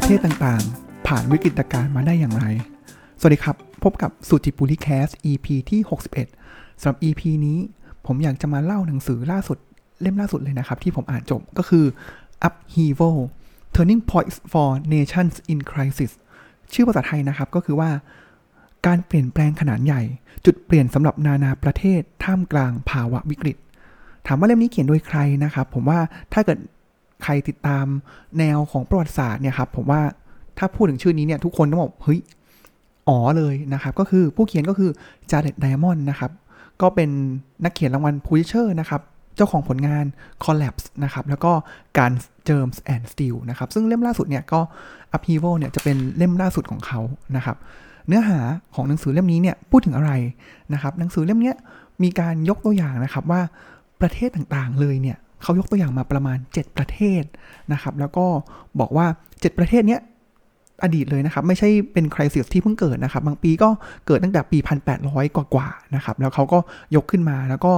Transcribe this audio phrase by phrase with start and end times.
[0.00, 2.44] ประเทศต่างๆ ผ่านวิกฤตการณ์มาได้อย่างไร
[3.18, 5.80] สวัสดีครับ พบกับสุจิปุริแคส EP ที่
[6.30, 7.58] 61สำหรับ EP นี้
[8.06, 9.58] ผมอยากจะมาเล่าหนังสือล่าสุด
[10.00, 11.84] เล่มล่าสุดเลยนะครับ ที่ผมอ่านจบก็คือ
[12.46, 13.18] Upheaval
[13.74, 16.12] Turning Points for Nations in Crisis
[16.72, 17.90] ชื่อภาษาไทยนะครับก็คือว่า
[18.86, 20.02] การเปลี่ยนแปลงขนาดใหญ่
[20.44, 23.56] จุดเปลี่ยนสำหรับนานาประเทศท่ามกลางภาวะวิกฤต
[24.26, 25.98] ถามว่าเล่มนี้เขียนโดยใครนะครับ ผมว่า
[26.32, 26.58] ถ้าเกิด
[27.22, 27.86] ใครติดตาม
[28.38, 30.00] แนวของประวัติศาสตร์เนี่ยครับผมว่า
[30.58, 32.20] ถ้าพูดถึงชื่อนี้เนี่ยทุกคนต้องบอกเฮ้ย
[33.08, 34.90] อ๋อเลยนะครับ ก็คือผู้เขียนก็คือ
[35.30, 36.30] จาร์เดตไดมอนด์นะครับ
[36.82, 37.10] ก็เป็น
[37.64, 39.00] นักเขียนรางวัลพูลิเชอร์นะครับ
[39.36, 40.04] เจ้าของผลงาน
[40.44, 41.52] Collapse นะครับ แล้วก็
[41.98, 42.12] การ
[42.48, 44.60] Germs and Steel นะครับ ซึ่งเล่มล่าสุดเนี่ยก็
[45.16, 47.00] Upheaval เนี่ยจะเป็นเล่มล่าสุดของเขา
[47.36, 47.56] นะครับ
[48.08, 48.38] เนื้อหา
[48.74, 50.12] ของหนังสือเล่มนี้เนี่ยพูดถึงอะไร
[50.72, 51.52] นะครับ หนังสือเล่มนี้
[52.02, 53.40] มีการยกตัวอย่างนะครับว่า
[54.00, 57.22] ประเทศต่างๆเลยเนี่ย เขายกตัวอย่างมาประมาณ 7 ประเทศ
[57.72, 58.26] นะครับ แล้วก็
[58.80, 60.00] บอกว่า 7 ประเทศเนี้ย
[60.82, 63.68] อดีตเลยนะครับ ไม่ใช่เป็นคริสิสที่เพิ่งเกิดนะครับ บางปีก็
[64.06, 64.58] เกิดตั้งแต่ปี
[64.98, 66.58] 1800 กว่าๆนะครับ แล้วเขาก็
[66.96, 67.72] ยกขึ้นมาแล้วก็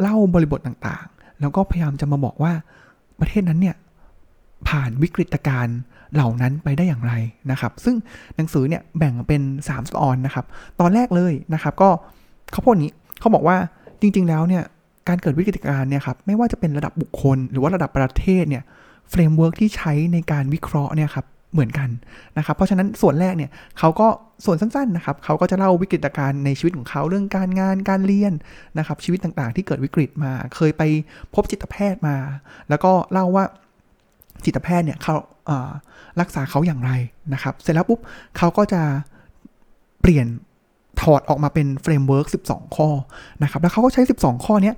[0.00, 2.52] เล่าบริบทต่างๆ แล้วก็พยายามจะมาบอกว่า
[3.20, 3.76] ประเทศนั้นเนี่ย
[4.68, 5.78] ผ่านวิกฤตการณ์
[6.14, 7.12] เหล่านั้นไปได้อย่างไร
[7.50, 7.96] นะครับ ซึ่ง
[8.36, 10.44] หนังสือเนี่ยแบ่งเป็น3ตอนนะครับ
[10.80, 11.90] ตอนแรกเลยนะครับ ก็
[12.52, 13.56] เขาพูดนี้เขาบอกว่า
[14.00, 14.64] จริง ๆ แล้วเนี่ย
[15.10, 18.62] การเกิดวิกฤตการณ์เนี่ยครับไม่ว่าจะเป็นระดับบุคคล หรือว่าระดับประเทศเนี่ย
[19.10, 21.88] framework ที่ใช้ในการวิเคราะห์เนี่ยครับเหมือนกัน
[22.38, 24.08] นะครับ เพราะฉะนั้นส่วนแรกเนี่ยเขาก็
[24.44, 28.32] ส่วนสั้นๆนะครับเขาก็จะเล่าวิกฤตการณ์ในชีวิตของเขาเรื่องการงานการเรียน
[28.78, 30.82] นะครับชีวิตต่างๆ ที่เกิดวิกฤตมา เคยไป
[31.34, 32.16] พบจิตแพทย์มา
[32.68, 33.44] แล้วก็เล่าว่า
[34.44, 35.14] จิตแพทย์เนี่ยเขา
[36.20, 36.90] รักษาเขาอย่างไร
[37.34, 38.00] นะครับ เสร็จแล้วปุ๊บ
[38.38, 38.82] เขาก็จะ
[40.00, 40.26] เปลี่ยน
[41.02, 42.88] ถอดออกมาเป็น framework 12 ข้อ
[43.42, 44.72] นะครับแล้วเขาก็ใช้ 12 ข้อนี้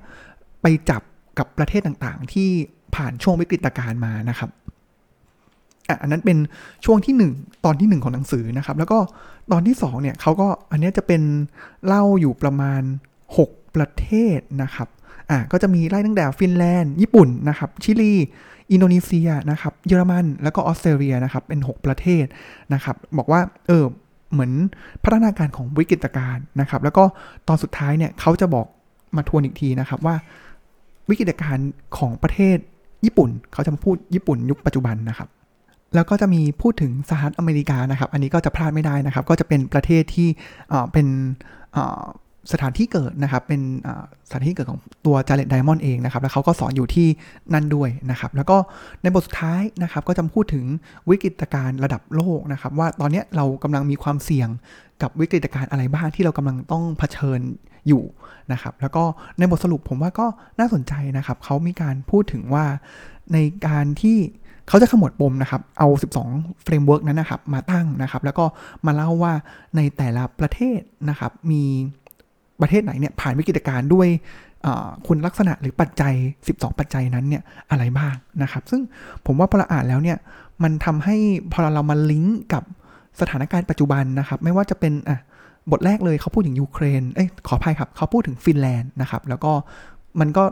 [0.61, 1.01] ไปจับ
[1.37, 2.49] กับประเทศต่างๆ ที่
[2.95, 4.49] ผ่านช่วงวิกฤตการณ์มานะครับ
[6.01, 6.37] อันนั้นเป็น
[6.85, 8.99] ช่วงที่ 1 ตอนที่ 1 ของหนังสือนะครับ แล้วก็
[9.51, 11.21] ตอนที่2เนี่ยเขาก็อันนี้จะเป็น
[11.85, 12.81] เล่าอยู่ประมาณ
[13.33, 14.87] 6 ประเทศนะครับ
[15.29, 18.13] อะก็จะมีไล่ตั้งแต่ฟินแลนด์ ญี่ปุ่นนะครับ ชิลี
[18.71, 22.25] อินโดนีเซียนะครับ เยอรมัน แล้วก็ออสเตรเลียนะครับ เป็น 6 ประเทศ
[22.73, 23.85] นะครับ บอกว่า เออ
[24.33, 24.51] เหมือน
[25.03, 27.03] พัฒนาการของวิกฤตการณ์นะครับ แล้วก็
[27.47, 28.67] ตอนสุดท้ายเนี่ยเขาจะบอก
[29.15, 30.15] มาทวนอีกทีนะครับว่า
[31.09, 32.57] วิกฤตการณ์ของประเทศ
[33.05, 35.29] ญี่ปุ่น เขาจะมาพูดญี่ปุ่นยุคปัจจุบันนะครับ
[35.95, 40.27] แล้วก็จะมีพูดถึงสหรัฐอเมริกานะครับ อันนี้ก็จะพลาดไม่ได้นะครับ ก็จะเป็นประเทศที่
[40.93, 41.07] เป็น
[42.51, 43.61] สถานที่เกิดนะครับ เป็น
[44.27, 47.07] สถานที่เกิดของตัวจาเร็ด ไดมอนด์เองนะครับ แล้วเขาก็สอนอยู่ที่
[47.53, 48.57] นั่นด้วยนะครับ แล้วก็
[49.01, 50.65] ในบทสุดท้ายนะครับ ก็จะพูดถึง
[51.09, 54.49] วิกฤตการณ์ระดับโลกนะครับ ว่าตอนนี้เรากำลังมีความเสี่ยง
[55.01, 57.39] กับวิกฤตการณ์อะไรบ้างที่เรากำลังต้องเผชิญ
[57.87, 58.03] อยู่
[58.51, 59.03] นะครับ แล้วก็
[59.37, 60.27] ในบทสรุปผมว่าก็
[60.59, 62.65] น่าสนใจนะครับ เขามีการพูดถึงว่า
[63.33, 63.37] ใน
[63.67, 64.17] การที่
[64.67, 65.87] เขาจะขมวดปมนะครับ เอา
[66.25, 68.45] 12 framework นั้นนะครับ มาตั้งนะครับ แล้วก็
[68.85, 69.33] มาเล่าว่า
[69.75, 70.79] ในแต่ละประเทศ
[71.09, 71.63] นะครับ มี
[72.63, 74.07] ประเทศไหนเนี่ยผ่านวิกฤตการณ์ด้วย
[75.07, 76.13] คุณลักษณะหรือปัจจัย
[76.47, 78.81] 12 ปัจจัยนั้นเนี่ยอะไรบ้างนะครับ ซึ่ง
[79.25, 80.17] ผมว่าพอเราอ่านแล้วเนี่ย
[80.63, 81.15] มันทำให้
[81.51, 82.63] พอเรามาลิงก์กับ
[83.21, 85.19] สถานการณ์ปัจจุบันนะครับ ไม่ว่าจะเป็นอะ
[85.71, 89.51] บทแรกเลยเขาพูดถึงยูเครน เอ้ยขออภัยครับ เขาพูดถึงฟินแลนด์นะครับ แล้วก็
[90.19, 90.43] มันก็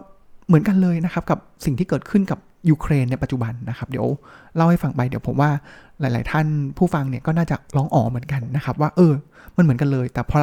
[0.48, 2.40] เหมือนกันเลยนะครับ กับสิ่งที่เกิดขึ้นกับ
[2.70, 4.08] ยูเครนในปัจจุบันนะครับ เดี๋ยว
[4.56, 5.52] เล่าให้ฟังไปเดี๋ยวผมว่า
[6.00, 6.48] หลาย ๆ ท่าน
[6.78, 9.14] ผู้ฟังเนี่ยก็น่าจะร้องอ๋อเหมือนกันนะครับ ว่าเออ
[9.58, 10.40] มันเหมือนกันเลย แต่พอ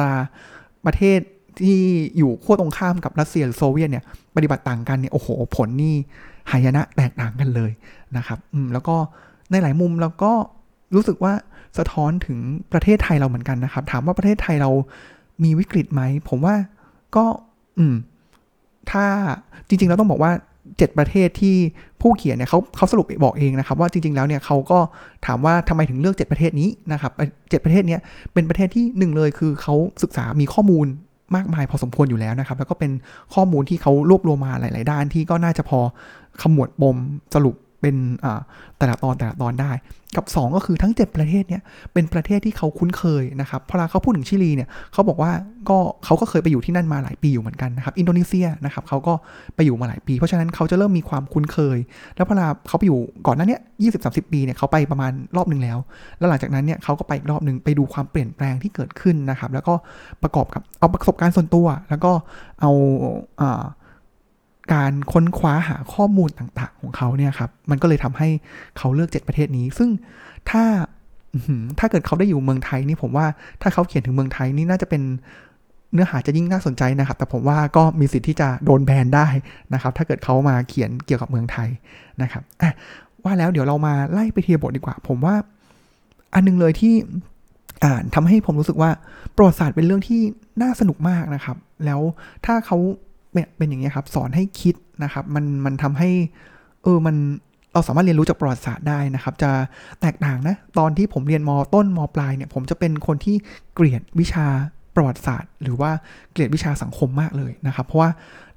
[0.85, 1.19] ประเทศ
[1.63, 1.79] ที่
[2.17, 4.03] อยู่ขั้วตรงข้ามกับรัสเซียหรือโซเวียตเนี่ย
[4.35, 5.95] ปฏิบัติต่างกันเนี่ยโอ้โหผลนี่
[6.51, 7.71] หายนะแตกต่างกันเลย
[8.17, 8.95] นะครับอืมแล้วก็
[9.51, 10.33] ในหลายมุมเราก็
[10.95, 11.33] รู้สึกว่า
[11.77, 12.39] สะท้อนถึง
[12.71, 14.71] ประเทศไทยเราเหมือนกันนะครับ ถามว่าประเทศไทยเรา
[15.43, 16.55] มีวิกฤตไหม ผมว่า
[17.15, 17.25] ก็
[17.77, 17.95] อืม
[18.91, 19.05] ถ้า
[19.67, 20.31] จริง ๆ เราต้องบอกว่า
[20.77, 21.55] เจ็ดประเทศที่
[22.01, 24.79] ผู้เขียนเนี่ยเขาเขาสรุปบอกเองนะครับ ว่าจริง ๆ แล้วเนี่ยเขาก็
[25.25, 27.11] ถามว่าทำไมถึงเลือกเจ็ดประเทศนี้นะครับ
[27.49, 27.97] เจ็ดประเทศนี้
[28.33, 30.87] เป็นประเทศที่หนึ่งเลยคือเขาศึกษามีข้อมูล
[31.35, 32.91] มากมายพอสมควรอยู่แล้วนะครับ แล้วก็เป็น
[33.33, 35.79] ข้อมูลที่เขารวบรวมมาหลาย ๆ ด้านที่ก็น่าจะพอ
[36.41, 36.97] ขมวดปม
[37.35, 37.95] สรุป เป็น
[38.77, 39.71] แต่ละตอนแต่ละตอนได้
[40.17, 41.61] กับ 2 ก็คือทั้ง 7 ประเทศเนี่ย
[41.93, 45.31] เป็นประเทศที่เขาคุ้นเคยนะครับพอเขาพูดถึงชิลีเนี่ยเขาบอกว่า
[45.69, 49.13] ก็เขาก็เคยไปอยู่ที่นั่นมาหลายปีอยู่เหมือนกันนะครับอินโดนีเซียนะครับเขาก็
[49.55, 51.77] ไปอยู่มาหลายปี เพราะฉะนั้นเขาจะเริ่มมีความคุ้นเคย
[52.15, 52.35] แล้วพอ
[52.67, 55.77] เขาไปอยู่ก่อนหน้านี้ยี่สิบสาสิบปีเนี่ยเขาไปประมาณรอบหนึ่งแล้ว
[56.19, 59.73] แล้วหลังจากนั้นเนี่ยเขาก็ไปอีกรอบหนึ่งไปดูความเปลี่ยนแปลงที่เกิดขึ้นนะครับแล้วก็
[60.23, 62.11] ประกอบกับเอาประสบการณ์ส่วนตัว แล้วก็
[62.61, 62.71] เอา
[63.41, 63.63] อ่า
[64.73, 68.29] การค้นคว้าหาข้อมูลต่างๆ ของเขาเนี่ยครับ มันก็เลยทำให้
[68.77, 69.89] เขาเลือกเจ็ดประเทศนี้ ซึ่ง
[70.49, 70.63] ถ้า
[71.79, 73.25] ถ้าเกิดเขาได้อยู่เมืองไทยนี่ผมว่า
[73.61, 75.01] ถ้าเขาเขียนถึงเมืองไทยนี่น่าจะเป็น
[75.93, 79.27] เนื้อหาจะยิ่งน่าสนใจนะครับ แต่ผมว่าก็มีสิทธิ์ที่จะโดนแบนได้
[79.73, 81.69] นะครับ ถ้าเกิดเขามาเขียนเกี่ยวกับเมืองไทย
[82.21, 82.71] นะครับอะ
[83.23, 85.35] ว่าแล้วเดี๋ยวเรามาไล่ไปทีละบทดีกว่า ผมว่า
[86.33, 86.93] อันนึงเลยที่
[87.85, 88.91] อ่านทำให้ผมรู้สึกว่า
[89.35, 90.21] ประวัติศาสตร์เป็นเรื่องที่
[90.61, 92.01] น่าสนุกมากนะครับ แล้ว
[92.45, 92.77] ถ้าเขา
[93.57, 96.09] เป็นอย่างนี้ครับ สอนให้คิดนะครับ มันมันทำให้
[96.83, 97.15] เออมัน
[97.73, 99.51] เราสามารถเรียนรู้จากประวัติศาสตร์ได้นะครับ จะ
[100.01, 103.35] แตกต่างนะ ตอนที่ผมเรียนมต้นมปลายเนี่ย ผมจะเป็นคนที่
[103.73, 104.47] เกลียดวิชา
[104.95, 105.91] ประวัติศาสตร์ หรือว่า
[106.31, 108.09] เกลียดวิชาสังคมมากเลยนะครับ เพราะว่า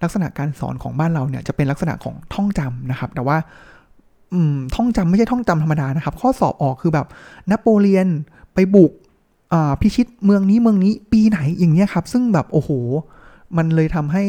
[0.03, 3.37] ลักษณะการสอนของบ้านเราเนี่ยจะเป็นลักษณะของท่องจำนะครับ แต่ว่า
[4.33, 7.07] อืมท่องจำไม่ใช่ท่องจำธรรมดานะครับ ข้อสอบออกคือแบบ
[7.51, 8.09] นโปเลียน
[8.55, 8.93] ไปบุก
[9.81, 12.71] พิชิตเมืองนี้เมืองนี้ปีไหนอย่างเงี้ยครับ ซึ่งแบบโอ้โห
[13.57, 14.25] มันเลยทำให้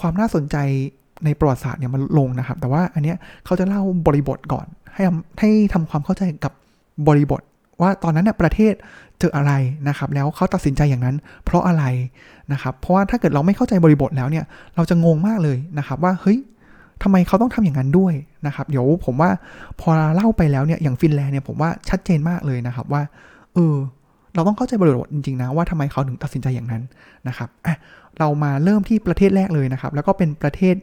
[0.00, 0.56] ความน่าสนใจ
[1.24, 5.02] ในประวัติศาสตร์เนี่ยมันลงนะครับ แต่ว่าอันเนี้ยเขาจะเล่าบริบทก่อน ให้
[5.40, 6.52] ให้ทำความเข้าใจกับ
[7.08, 7.42] บริบท
[7.80, 8.74] ว่าตอนนั้นเนี่ยประเทศ
[9.18, 9.52] เจออะไร
[9.88, 11.84] นะครับ แล้วเขาตัดสินใจอย่างนั้น เพราะอะไร
[12.52, 14.44] นะครับ เพราะว่าถ้าเกิดเราไม่เข้าใจบริบทแล้วเนี่ย
[14.76, 16.38] เราจะงงมากเลยนะครับ ว่าเฮ้ย
[17.02, 18.14] ทำไมเขาต้องทำอย่างนั้นด้วย
[18.46, 19.30] นะครับ เดี๋ยวผมว่า
[19.80, 23.02] พอเล่าไปแล้วเนี่ยอย่างฟินแลนด์เนี่ยผมว่าชัดเจนมากเลยนะครับว่า
[23.54, 23.74] เออ
[24.34, 26.82] เราต้องเข้าใจบริบทจริงๆนะว่าทำไมเขาถึงตัดสินใจอย่างนั้น
[27.28, 27.76] นะครับอะ
[28.18, 30.74] เรามาเริ่มที่ประเทศแรกเลยนะครับ แล้วก็เป็นประเทศ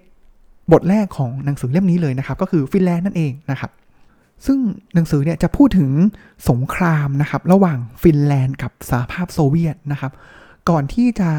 [0.74, 3.72] บทแรกของหนังสือเล่มนี้เลยนะครับ ก็คือฟินแลนด์นั่นเองนะครับ
[4.46, 4.58] ซึ่ง
[4.94, 5.92] หนังสือเนี่ยจะพูดถึง
[6.50, 10.12] สงครามนะครับ ระหว่างฟินแลนด์กับสหภาพโซเวียตนะครับ
[10.70, 11.30] ก่อนที่จะ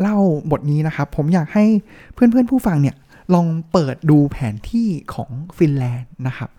[0.00, 0.16] เล่า
[0.50, 1.64] บทนี้นะครับ ผมอยากให้
[2.14, 2.96] เพื่อนๆผู้ฟังเนี่ย
[3.34, 6.50] ลองเปิดดูแผนที่ของฟินแลนด์นะครับ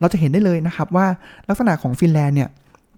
[0.00, 1.06] เราจะเห็นได้เลยนะครับว่า
[1.48, 2.50] ลักษณะของฟินแลนด์เนี่ย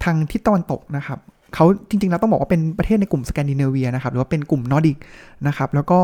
[0.04, 1.18] ทางทิศตะวันตกนะครับ
[1.54, 4.96] เขาจริงๆแล้วต้องบอกว่าเป็นประเทศในกลุ่มสแกนดิเนเวียนะครับ หรือว่าเป็นกลุ่มนอร์ดิก
[5.46, 6.00] นะครับ แล้วก็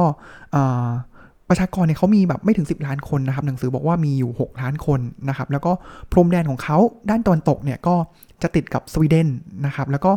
[1.49, 5.73] ประชากรเนี่ยเขามีแบบไม่ถึง 10 ล้านคนนะครับ หนังสือบอกว่ามีอยู่ 6 ล้านคนนะครับ แล้วก็
[6.13, 6.79] พรมแดนของเขา
[7.11, 7.95] ด้านตะวันตกเนี่ยก็
[8.43, 9.29] จะติดกับสวีเดน
[9.67, 10.13] นะครับ แล้วก็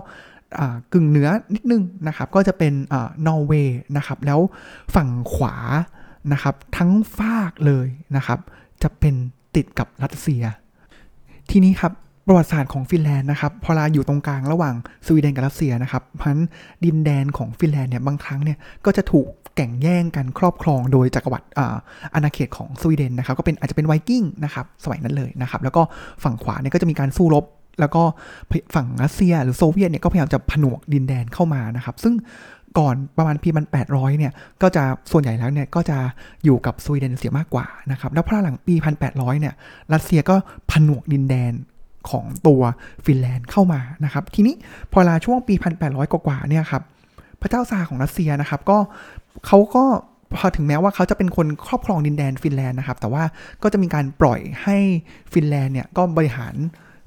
[0.93, 2.73] กึ่งเหนือนิดนึงนะครับ ก็จะเป็น
[3.27, 4.39] นอร์เวย์นะครับ แล้ว
[4.95, 5.55] ฝั่งขวา
[6.33, 8.39] นะครับ ทั้งฝากเลยนะครับ
[8.83, 9.15] จะเป็น
[9.55, 10.43] ติดกับรัสเซีย
[11.49, 11.93] ทีนี้ครับ
[12.27, 14.75] ประวัติศาสตร์ของฟินแลนด์นะครับพอลาอยู่ตรงกลางระหว่าง
[15.05, 16.37] สวีเดนกับรัสเซียนะครับพัน
[16.85, 21.47] ดินแดนของฟินแลนด์เนี่ยบางครั้งเนี่ยก็จะถูกแก่งแย่งกันครอบครองโดยจักรวรรดิ
[22.13, 25.81] อาณาเขตของสวีเดนนะครับก็เป็นอาจจะเป็นไวกิ้งนะครับสมัยนั้นเลยนะครับแล้วก็
[26.23, 27.45] ฝั่งขวาเนี่ยก็จะมีการสู้รบ
[27.79, 28.03] แล้วก็
[28.75, 32.13] ฝั่งรัสเซียหรือโซเวียตเนี่ยก็พยายามจะผนวกดินแดนเข้ามานะครับซึ่ง
[32.79, 35.97] ก่อนประมาณปีมัน800เนี่ยก็จะส่วนใหญ่แล้วเนี่ยก็จะ
[36.43, 38.75] อยู่กับสวีเดนเสียมากกว่านะครับแล้วพอหลังปี
[39.07, 39.53] 1800เนี่ย
[39.93, 40.35] รัสเซียก็
[40.71, 41.53] ผนวกดินแดน
[42.09, 42.61] ของตัว
[43.05, 44.55] ฟินแลนด์เข้ามานะครับ ทีนี้
[44.91, 45.53] พอลาช่วงปี
[45.83, 46.83] 1800 กว่าเนี่ยครับ
[47.41, 48.77] พระเจ้าซาของรัสเซียนะครับ ก็
[49.45, 49.83] เขาก็
[50.35, 53.23] พอถึงแม้ว่าเขาจะเป็นคนครอบครองดินแดนฟินแลนด์นะครับ แต่ว่า
[53.63, 54.77] ก็จะมีการปล่อยให้
[55.33, 56.55] ฟินแลนด์เนี่ยก็บริหาร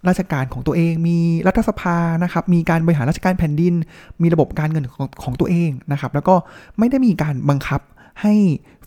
[0.09, 3.75] ราชการของตัวเอง มีรัฐสภานะครับ มีการบริหารราชการแผ่นดิน
[4.23, 6.35] มีระบบการเงินของของตัวเองนะครับ แล้วก็
[6.79, 7.81] ไม่ได้มีการบังคับ
[8.23, 8.35] ให้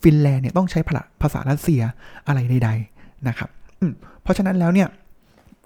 [0.02, 0.80] ฟินแลนด์เนี่ยต้องใช้
[1.22, 1.82] ภาษารัสเซีย
[2.26, 3.48] อะไรใด ๆนะครับ
[4.22, 4.88] เพราะฉะนั้นแล้วเนี่ย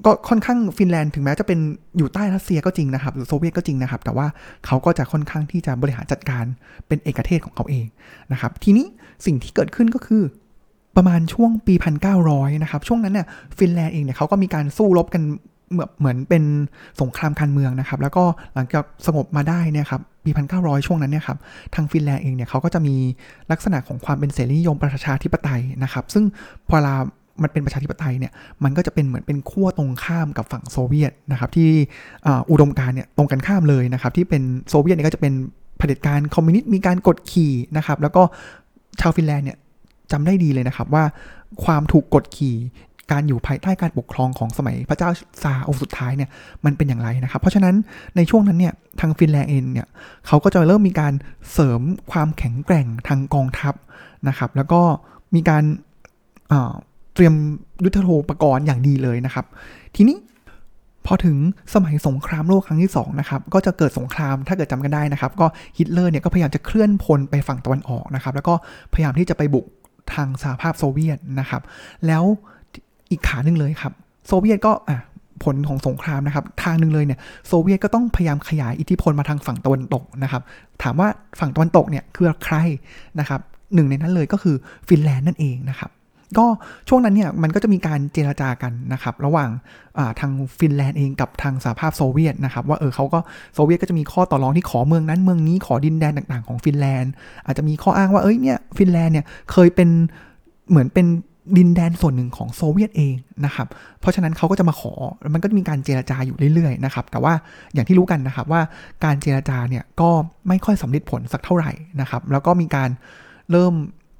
[0.04, 1.58] ก็ค่อนข้างฟินแลนด์ถึงแม้จะเป็น
[1.96, 4.26] อยู่ใต้รัสเซียก็จริงนะครับ หรือโซเวียตก็จริงนะครับ แต่ว่า
[4.66, 6.44] เขาก็จะค่อนข้างที่จะบริหารจัดการ
[6.86, 7.86] เป็นเอกเทศของเขาเอง
[8.32, 8.86] นะครับ ทีนี้
[9.26, 10.22] สิ่งที่เกิดขึ้นก็คือ
[10.96, 11.74] ประมาณช่วงปี
[12.18, 13.26] 1900 นะครับ ช่วงนั้นเนี่ย
[13.58, 15.22] ฟินแลนด์เองเนี่ยเขาก็มีการสู้รบกัน
[15.72, 16.44] เหมือนเหมือนเป็น
[17.00, 21.38] สงครามการเมืองนะครับ แล้วก็หลังจากสงบมาได้เนี่ยครับปี 1900 ช่วงนั้นเนี่ยครับ
[21.74, 22.94] ทางฟินแลนด์เองเนี่ยเขาก็จะมี
[23.50, 26.24] ลักษณะของความเป็นเสรีนิยมประชาธิปไตยนะครับ ซึ่ง
[26.68, 26.96] พอลา
[27.42, 28.32] มันเป็นประชาธิปไตยเนี่ย
[28.64, 31.70] มันก็จะเป็นเหมือนเป็นขั้วตรงข้ามกับฝั่งโซเวียตนะครับที่
[32.50, 35.32] อุดมการณ์เนี่ยตรงกันข้ามเลยนะครับที่เป็นโซเวียตเนี่ยก็จะเป็น
[35.78, 38.22] เผด็จการคอมมิวนิสต์มีการกดขี่นะครับแล้วก็
[39.00, 39.58] ชาวฟินแลนด์เนี่ย
[40.12, 41.04] จำได้ดีเลยนะครับว่า
[41.64, 42.56] ความถูกกดขี่
[43.12, 45.10] การอยู่ภายใต้การปกครองของสมัยพระเจ้า
[45.42, 46.28] ซาร์องค์สุดท้ายเนี่ย
[46.64, 47.74] มันเป็นอย่างไรนะครับ เพราะฉะนั้น
[48.16, 49.88] ในช่วงนั้นเนี่ยทางฟินแลนด์เองเนี่ย
[50.26, 51.12] เขาก็จะเริ่มมีการ
[51.52, 51.80] เสริม
[52.12, 53.74] ความแข็งแกร่งทางกองทัพ
[54.28, 54.80] นะครับ แล้วก็
[55.34, 55.64] มีการ
[57.16, 57.34] เตรียม
[57.84, 59.46] ยุทธโธปกรณ์อย่างดีเลยนะครับ
[59.96, 60.16] ทีนี้
[61.06, 61.36] พอถึง
[61.74, 65.46] สมัยสงครามโลกครั้งที่2นะครับก็จะเกิดสงครามถ้าเกิดจำกันได้นะครับ ก็
[65.78, 68.54] ฮิตเลอร์เนี่ยก็พยายามจะเคลื่อนพลไปฝั่งตะวันออกนะครับ แล้วก็
[68.92, 69.66] พยายามที่จะไปบุก
[70.14, 71.62] ทางสหภาพโซเวียตนะครับ
[72.06, 72.22] แล้ว
[73.10, 73.92] อีกขาหนึ่งเลยครับ
[74.26, 74.98] โซเวียตก็อะ
[75.44, 80.42] ผลของสงครามนะครับ ทางหนึ่งเลยเนี่ยโซเวียตก็ต้องพยายามขยายอิทธิพลมาทางฝั่งตะวันตกนะครับ
[80.82, 81.08] ถามว่า
[81.40, 82.56] ฝั่งตะวันตกเนี่ยคือใคร
[83.20, 83.40] นะครับ
[83.74, 84.56] หนึ่งในนั้นเลยก็คือ
[84.88, 85.90] ฟินแลนด์นั่นเองนะครับ
[86.38, 86.46] ก็
[86.88, 89.50] ช่วงนั้นเนี่ยมันก็จะมีการเจราจากันนะครับระหว่าง
[90.20, 93.18] ทางฟินแลนด์เองกับทางสหภาพโซเวียตนะครับว่าเออเขาก็
[93.54, 97.12] โซเวียตก็จะมีข้อต่อรองที่ขอเมืองนั้นเมืองนี้ขอดินแดนต่างๆของฟินแลนด์
[97.46, 99.88] อาจจะมีข้ออ้างว่าเอ้ยเนี่ยฟินแลนด์เนี่ยเคยเป็น
[100.70, 101.06] เหมือนเป็น
[101.58, 103.14] ดินแดนส่วนหนึ่งของโซเวียตเอง
[103.44, 103.66] นะครับ
[104.00, 104.92] เพราะฉะนั้นเขาก็จะมาขอ
[105.34, 107.32] มันก็มีการเจราจาอยู่เรื่อยๆนะครับ แต่ว่า
[107.74, 108.60] อย่างที่รู้กันนะครับว่า
[109.04, 110.10] การเจราจาเนี่ยก็
[110.48, 112.90] ไม่ค่อยสำเร็จผลสักเท่าไหร่นะครับ แล้วก็มีการ
[113.50, 113.74] เริ่ม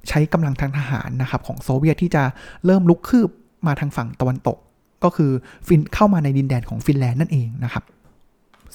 [0.09, 2.23] ใช้กำลังทางทหารนะครับของโซเวียตที่จะ
[2.65, 3.29] เริ่มลุกคืบ
[3.67, 4.57] มาทางฝั่งตะวันตก
[5.03, 5.31] ก็คือ
[5.67, 7.83] กินเข้ามาในดินแดนของฟินแลนด์นั่นเองนะครับ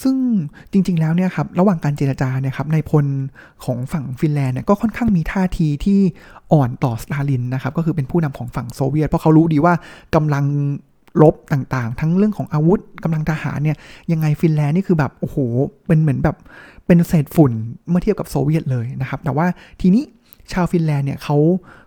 [0.02, 0.16] ซึ่ง
[0.72, 3.06] จริง ๆ แล้วเนี่ยครับระหว่างการเจรจาเนี่ยครับนายพล
[3.64, 6.00] ของฝั่งฟินแลนด์เนี่ยก็ค่อนข้างมีท่าทีที่
[6.52, 9.74] อ่อนต่อสตาลินนะครับก็คือเป็นผู้นำของฝั่งโซเวียต เพราะเขารู้ดีว่า
[10.14, 10.44] กำลัง
[11.22, 13.76] รบต่างๆ ทั้งเรื่องของอาวุธกำลังทหารเนี่ย
[14.12, 15.36] ยังไงฟินแลนด์นี่คือแบบโอ้โห
[15.86, 16.36] เป็นเหมือนแบบ
[16.86, 17.52] เป็นเศษฝุ่น
[17.88, 19.46] เมื่อเทียบกับโซเวียตเลยนะครับแต่ว่า
[19.80, 20.04] ทีนี้
[20.52, 21.36] ชาวฟินแลนด์เนี่ยเขา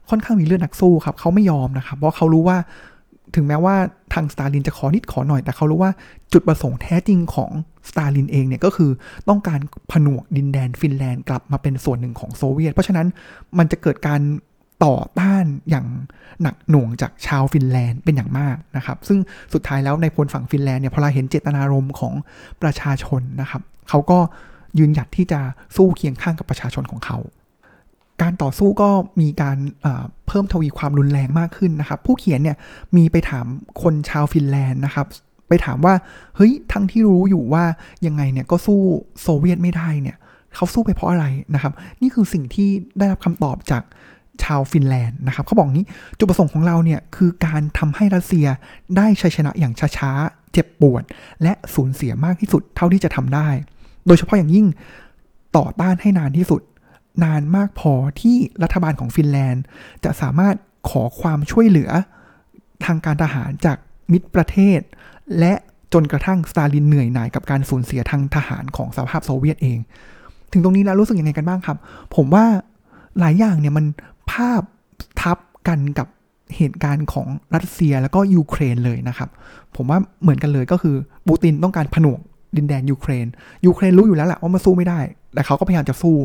[0.10, 2.58] ค่อนข้างมีเลือดนักสู้ครับเขาไม่ยอมนะครับเพราะเขารู้ว่า
[3.36, 3.76] ถึงแม้ว่า
[4.14, 5.92] ทางสตาลินจะขอนิดขอหน่อย แต่เขารู้ว่า
[6.34, 7.52] จุดประสงค์แท้จริงของ
[7.90, 8.92] สตาลินเองเนี่ยก็คือ
[9.30, 9.60] ต้องการ
[9.92, 13.08] ผนวกดินแดนฟินแลนด์กลับมาเป็นส่วนหนึ่งของโซเวียต เพราะฉะนั้น
[13.58, 14.22] มันจะเกิดการ
[14.86, 15.88] ต่อต้านอย่าง
[16.42, 19.20] หนักหน่วงจากชาวฟินแลนด์เป็นอย่างมากนะครับ ซึ่ง
[19.54, 22.14] สุดท้ายแล้วในพลฝั่งฟินแลนด์เนี่ยพอเราเห็นเจตนารมณ์ของ
[22.62, 24.20] ประชาชนนะครับเขาก็
[24.80, 25.40] ยืนหยัดที่จะ
[25.76, 27.18] สู้เคียงข้างกับประชาชนของเขา
[28.22, 28.90] การต่อสู้ก็
[29.22, 29.58] มีการ
[30.28, 32.58] เพิ่มทวีความรุนแรงมากขึ้นนะครับ ผู้เขียนเนี่ย
[32.96, 33.46] มีไปถาม
[33.82, 35.08] คนชาวฟินแลนด์นะครับ
[35.48, 35.94] ไปถามว่า
[36.36, 37.64] เฮ้ยทั้งที่รู้อยู่ว่า
[38.06, 38.80] ยังไงเนี่ยก็สู้
[39.22, 40.18] โซเวียตไม่ได้เนี่ย
[40.56, 43.84] เขาสู้ไปเพราะอะไรนะครับ นี่คือสิ่งที่ได้รับคำตอบจาก
[44.44, 48.48] ชาวฟินแลนด์นะครับเขาบอกงี้จุดประสงค์ของเราเนี่ยคือการทำให้รัสเซีย
[48.98, 51.04] ได้ชัยชนะอย่างช้าๆเจ็บปวด
[51.44, 53.48] และสูญเสียมากที่สุดเท่าที่จะทำได้
[54.08, 54.66] โดยเฉพาะอย่างยิ่ง
[55.58, 56.62] ต่อต้านให้นานที่สุด
[57.24, 59.64] นานมากพอที่รัฐบาลของฟินแลนด์
[60.04, 60.56] จะสามารถ
[60.90, 61.90] ขอความช่วยเหลือ
[62.86, 63.78] ทางการทหารจาก
[64.12, 64.80] มิตรประเทศ
[65.40, 65.54] และ
[65.94, 69.80] จนกระทั่งสตาลินเหนื่อยหน่ายกับการสูญเสียทางทหารของสหภาพโซเวียตเอง
[70.52, 71.78] ถึงตรงนี้แล้วรู้สึกยังไงกันบ้างครับ
[72.16, 72.46] ผมว่า
[73.20, 73.86] หลายอย่างเนี่ยมัน
[74.32, 74.62] ภาพ
[75.22, 76.08] ทับกันกับ
[76.56, 79.30] เหตุการณ์ของรัสเซียแล้วก็ยูเครนเลยนะครับ
[79.76, 80.96] ผมว่าเหมือนกันเลยก็คือ
[81.28, 82.20] ปูตินต้องการผนวก
[82.58, 83.28] ดินแดนยูเครน
[83.66, 85.00] ยูเครนรู้อยู่แล้วแหละว่ามาสู้ไม่ได้
[85.34, 86.16] แต่เขาก็พยายามจะสู้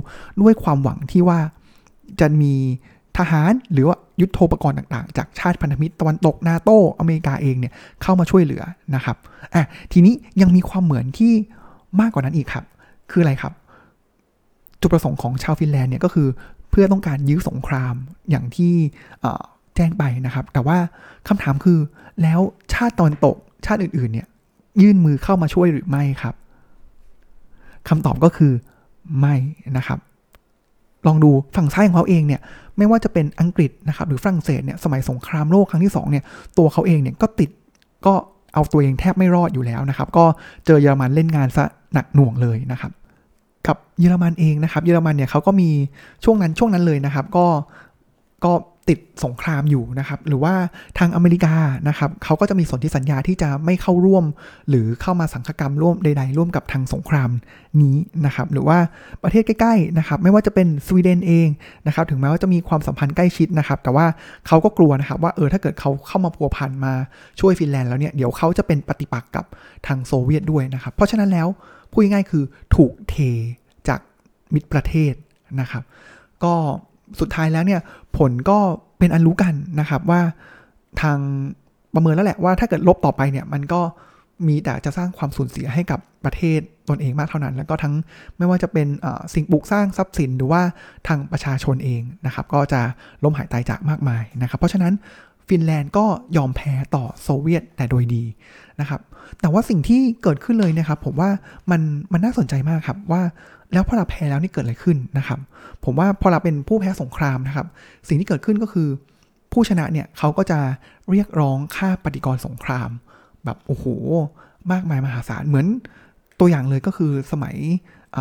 [0.40, 1.38] ด้วยความหวังที่ว่า
[2.20, 2.54] จะมี
[3.18, 7.72] ทหารหรือว่ายุทโธปกรณ์ต่างๆ จากชาติพันธมิตรตะวันตกนาโตอเมริกาเองเนี่ย
[8.02, 8.62] เข้ามาช่วยเหลือ
[8.94, 9.16] นะครับ
[9.54, 11.32] อะทีนี้ยังมีความเหมือนที่
[12.00, 12.64] มากกว่านั้นอีกครับ
[13.10, 13.52] คืออะไรครับ
[14.80, 16.28] จุดประสงค์ของชาวฟินแลนด์เนี่ยก็คือ
[16.70, 17.94] เพื่อต้องการยื้อสงคราม
[18.30, 18.74] อย่างที่
[19.76, 20.78] แจ้งไปนะครับ แต่ว่า
[21.28, 21.78] คำถามคือ
[22.22, 22.40] แล้ว
[22.72, 24.26] ชาติตอนตกชาติอื่นๆเนี่ย
[24.82, 26.34] ยื่นมือเข้ามาช่วยหรือไม่ครับ
[27.88, 28.52] คำตอบก็คือ
[29.20, 29.34] ไม่
[29.76, 29.98] นะครับ
[31.06, 32.40] ลองดูฝั่งซ้ายของเขาเองเนี่ย
[32.76, 36.24] ไม่ว่าจะเป็นอังกฤษนะครับหรือฝรั่งเศสเนี่ยสมัยสงครามโลกครั้งที่2เนี่ย
[36.58, 37.50] ตัวเขาเองเนี่ยก็ติด
[38.06, 38.14] ก็
[38.54, 40.24] เอาตัวเองแทบไม่รอดอยู่แล้วนะครับ ก็
[40.66, 42.92] เจอเยอรมันเล่นงานซะหนักหน่วงเลยนะครับ
[43.66, 45.70] กับเยอรมันเองนะครับ เยอรมันเนี่ยเขาก็มี
[46.24, 47.46] ช่วงนั้นช่วงนั้นเลยนะครับ ก็
[48.44, 48.52] ก็
[48.88, 50.54] ติดสงครามอยู่นะครับ หรือว่า
[50.98, 51.54] ทางอเมริกา
[51.88, 54.24] นะครับเขาก็จะมีสนธิสัญญาที่จะไม่เข้าร่วม
[54.68, 57.30] หรือเข้ามาสังคกรรมร่วมใด ๆ ร่วมกับทางสงคราม
[57.82, 57.96] นี้
[58.26, 58.78] นะครับ หรือว่า
[59.22, 61.48] ประเทศใกล้ๆนะครับ ไม่ว่าจะเป็นสวีเดนเอง
[61.86, 64.06] นะครับ ถึงแม้ว่าจะมีความสัมพันธ์ใกล้ชิดนะครับ แต่ว่า
[64.46, 66.92] เขาก็กลัวนะครับว่าเออถ้าเกิดเขาเข้ามาพัวพันมา
[67.40, 69.44] ช่วยฟินแลนด์แล้วเนี่ยเดี๋ยวเขาจะเป็นปฏิปักษ์กับ
[69.86, 71.48] ทางโซเวียตด้วยนะครับ เพราะฉะนั้นแล้ว
[71.90, 72.44] พูดง่ายๆคือ
[72.76, 73.14] ถูกเท
[73.88, 74.00] จาก
[74.54, 75.14] มิตรประเทศ
[75.60, 75.82] นะครับ
[76.44, 76.54] ก็
[77.20, 77.80] สุดท้ายแล้วเนี่ย
[78.18, 78.58] ผลก็
[78.98, 80.20] เป็นอันรู้กันนะครับว่า
[81.02, 81.18] ทาง
[81.94, 83.80] ประเมินแล้วแหละว่าถ้าเกิดลบต่อไปเนี่ยมันก็
[84.46, 87.94] มีแต่จะสร้างความสูญเสียให้กับประเทศตนเองมากเท่านั้น แล้วก็ทั้ง
[88.38, 88.88] ไม่ว่าจะเป็น
[89.34, 90.62] สิ่งปลูกสร้างทรัพย์สินหรือว่า
[91.08, 92.80] ทางประชาชนเองนะครับ ก็จะ
[93.24, 94.92] ล้มหายตายจากมากมายนะครับ เพราะฉะนั้น
[95.48, 98.24] ฟินแลนด์ก็ยอมแพ้ต่อโซเวียตแต่โดยดี
[98.80, 99.00] นะครับ
[99.40, 101.30] แต่ว่าสิ่งที่เกิดขึ้นเลยนะครับ ผมว่า
[101.70, 101.80] มัน
[102.12, 103.22] มันน่าสนใจมากครับว่า
[103.72, 105.38] แล้วพอเราแพ้แล้วนี่เกิดอะไรขึ้นนะครับ
[105.84, 107.66] ผมว่าพอเราเป็นผู้แพ้สงครามนะครับ
[108.08, 108.88] สิ่งที่เกิดขึ้นก็คือ
[109.52, 110.58] ผู้ชนะเนี่ยเขาก็จะ
[111.10, 112.90] เรียกร้องค่าปฏิกรสงคราม
[113.44, 113.84] แบบโอ้โห
[114.72, 115.66] มากมายมหาศาลเหมือน
[116.40, 117.56] ตัวอย่างเลยก็คือสมัย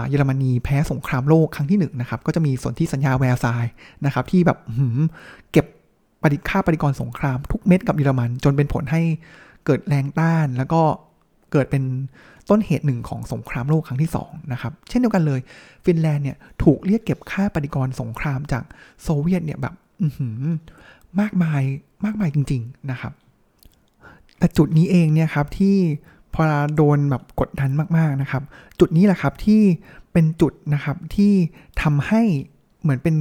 [0.09, 3.65] เยอรมนีแพ้สงครามโลกครั้งที่หนึ่งนะครับ ก็จะมีส่วนที่สัญญาแวร์ซาย
[4.05, 4.57] นะครับ ที่แบบ
[5.51, 5.65] เก็บ
[6.23, 9.01] ปฏิค่าปฏิกรสงครามทุกเม็ดกับเยอรมัน จนเป็นผลให้
[9.65, 10.81] เกิดแรงต้านแล้วก็
[11.51, 11.83] เกิดเป็น
[12.49, 15.39] ต้นเหตุหนึ่งของสงครามโลกครั้งที่2นะครับเช่นเดียวกันเลย
[15.85, 18.63] ฟินแลนด์เนี่ยถูกเรียกเก็บค่าปฏิกรสงครามจาก
[19.03, 19.73] โซเวียตเนี่ยแบบ
[21.19, 21.61] มากมาย
[22.05, 23.13] มากมายจริง ๆนะครับ
[24.37, 25.75] แต่จุดนี้เองเนี่ยครับที่
[26.33, 26.43] พอ
[26.75, 28.43] โดนแบบกดดันมากๆนะครับ
[28.79, 29.61] จุดนี้แหละครับที่
[30.13, 31.33] เป็นจุดนะครับที่
[31.81, 32.21] ทำให้
[32.81, 33.15] เหมือนเป็น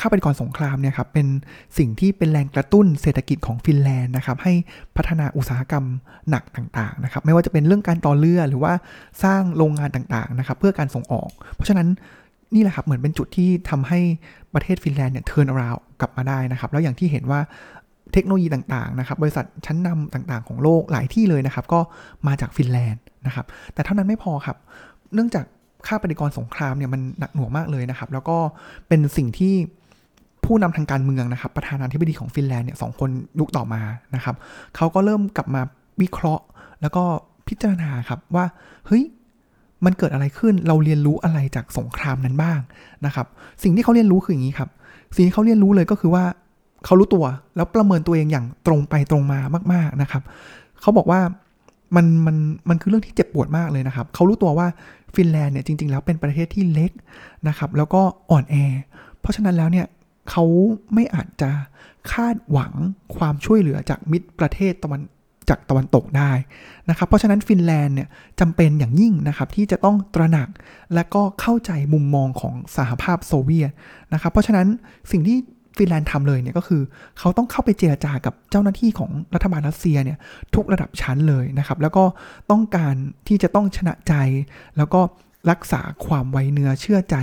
[0.00, 1.26] ข้าปฏิกรสงครามเนี่ยครับเป็น
[1.78, 4.52] สิ่งที่เป็นแรงกระตุ้นเศรษฐกิจของฟินแลนด์นะครับให้
[4.96, 5.84] พัฒนาอุตสาหกรรม
[6.30, 8.72] หนักต่างๆนะครับไม่ว่าจะเป็นเรื่องการต่อเรือหรือว่า
[9.24, 11.88] สร้างโรงงานต่างๆนะครับเพื่อการส่งออก เพราะฉะนั้น
[12.54, 14.00] นี่แหละครับเหมือนเป็นจุดที่ทำให้
[14.54, 17.40] ประเทศฟินแลนด์เนี่ยเทิร์นอราวกลับมาได้นะครับแล้วอย่างที่เห็นว่า
[18.12, 21.80] เทคโนโลยีต่างๆนะครับบริษัทชั้นนำต่างๆ ของโลกหลายที่เลยนะครับก็
[22.26, 24.56] มาจากฟินแลนด์นะครับแต่เท่านั้นไม่พอครับ
[25.14, 25.44] เนื่องจาก
[25.86, 28.36] ค่าปฏิกรสงครามเนี่ยมันหนักหน่วงมากเลยนะครับ แล้วก็
[28.88, 29.54] เป็นสิ่งที่
[30.44, 33.10] ผู้นำทางการเมืองนะครับ ประธานาธิบดีของฟินแลนด์เนี่ยสองคน
[33.40, 33.80] ยุคต่อมา
[34.14, 34.36] นะครับ
[34.76, 35.62] เขาก็เริ่มกลับมา
[36.02, 36.44] วิเคราะห์
[36.82, 37.04] แล้วก็
[37.48, 38.44] พิจารณาครับว่า
[38.86, 39.04] เฮ้ย
[39.84, 42.58] มันเกิดอะไรขึ้นเราเรียนรู้อะไรจากสงครามนั้นบ้าง
[43.06, 43.26] นะครับ
[43.62, 44.70] สิ่งที่เขาเรียนรู้คืออย่างนี้ครับ
[45.14, 46.24] สิ่งที่เขาเรียนรู้เลยก็คือว่า
[46.84, 47.24] เขารู้ตัว
[47.56, 49.38] แล้วประเมินตัวเองอย่างตรงไปตรงมา
[49.72, 50.22] มาก ๆนะครับ
[50.80, 51.20] เขาบอกว่า
[51.96, 52.36] มันมัน
[52.68, 54.66] มันคือเรื่องที่เจ็บปวดมากเลยนะครับเขารู้ตัวว่า
[55.14, 56.90] ฟินแลนด์เนี่ยจริง ๆ แล้วเป็นประเทศที่เล็ก
[57.48, 58.56] นะครับแล้วก็อ่อนแอ
[59.20, 59.86] เพราะฉะนั้นแล้วเนี่ย
[60.30, 60.44] เขา
[60.94, 61.50] ไม่อาจจะ
[62.12, 62.72] คาดหวัง
[63.16, 65.00] ความช่วยเหลือจากมิตรประเทศตะวัน
[65.50, 66.32] จากตะวันตกได้
[66.90, 68.08] นะครับ เพราะฉะนั้นฟินแลนด์เนี่ย
[68.40, 70.48] จำเป็นอย่างยิ่งนะครับที่จะต้องตระหนัก
[70.94, 73.70] และก็เข้าใจมุมมองของสหภาพโซเวียต
[74.12, 74.66] นะครับ เพราะฉะนั้น
[75.12, 75.38] สิ่งที่
[75.76, 76.82] ฟินแลนด์ทำเลยเนี่ยก็คือ
[77.18, 80.18] เขาต้องเข้าไปเจรจากับเจ้าหน้าที่ของรัฐบาลรัสเซียเนี่ย
[80.54, 82.04] ทุกระดับชั้นเลยนะครับ แล้วก็
[82.50, 82.94] ต้องการ
[83.28, 84.14] ที่จะต้องชนะใจ
[84.76, 85.00] แล้วก็
[85.50, 87.16] รักษาความไว้เนื้อเชื่อใจ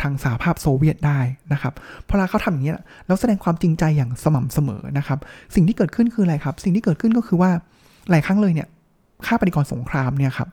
[0.00, 1.20] ทางสหภาพโซเวียตได้
[1.52, 1.74] นะครับ
[2.08, 2.72] พอเราเขาทำอย่างนี้
[3.06, 5.18] แล้วแสดงความจริงใจอย่างสม่ำเสมอนะครับ
[5.54, 7.50] สิ่งที่เกิดขึ้นคืออะไรครับ สิ่งที่เกิดขึ้นก็คือว่า
[8.10, 8.68] หลายครั้งเลยเนี่ย
[9.26, 10.48] ค่าปฏิกรสงครามเนี่ยครับ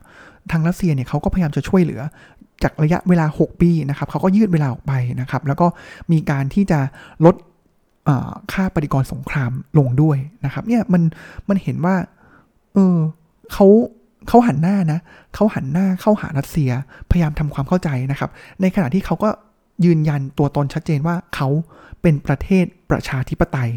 [0.50, 2.00] ทางรัสเซียเนี่ยเขาก็พยายามจะช่วยเหลือ
[2.62, 5.66] จากระยะเวลา 6 ปีนะครับเขาก็ยืดเวลาออกไปนะครับ แล้วก็
[6.12, 6.80] มีการที่จะ
[7.24, 7.34] ลด
[8.52, 11.02] ค่าปฏิกรสงครามลงด้วยนะครับ เนี่ยมัน
[11.48, 11.96] มันเห็นว่า
[12.74, 12.96] เออ
[13.52, 13.66] เขา
[14.28, 14.98] เขาหันหน้านะ
[15.34, 16.70] เขาหันหน้าเข้าหารัสเซีย
[17.10, 18.30] พยายามทำความเข้าใจนะครับ
[18.60, 19.30] ในขณะที่เขาก็
[19.84, 21.48] ยืนยันตัวตนชัดเจนว่าเขา
[22.02, 23.70] เป็นประเทศประชาธิปไตย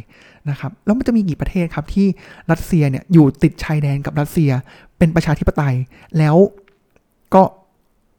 [0.50, 2.08] นะครับแล้วมันจะมีกี่ประเทศครับที่
[2.52, 4.52] รัสเซียเนี่ยอยู่ติดชายแดนกับรัสเซีย
[4.98, 5.76] เป็นประชาธิปไตย
[6.18, 6.36] แล้ว
[7.36, 7.44] ก็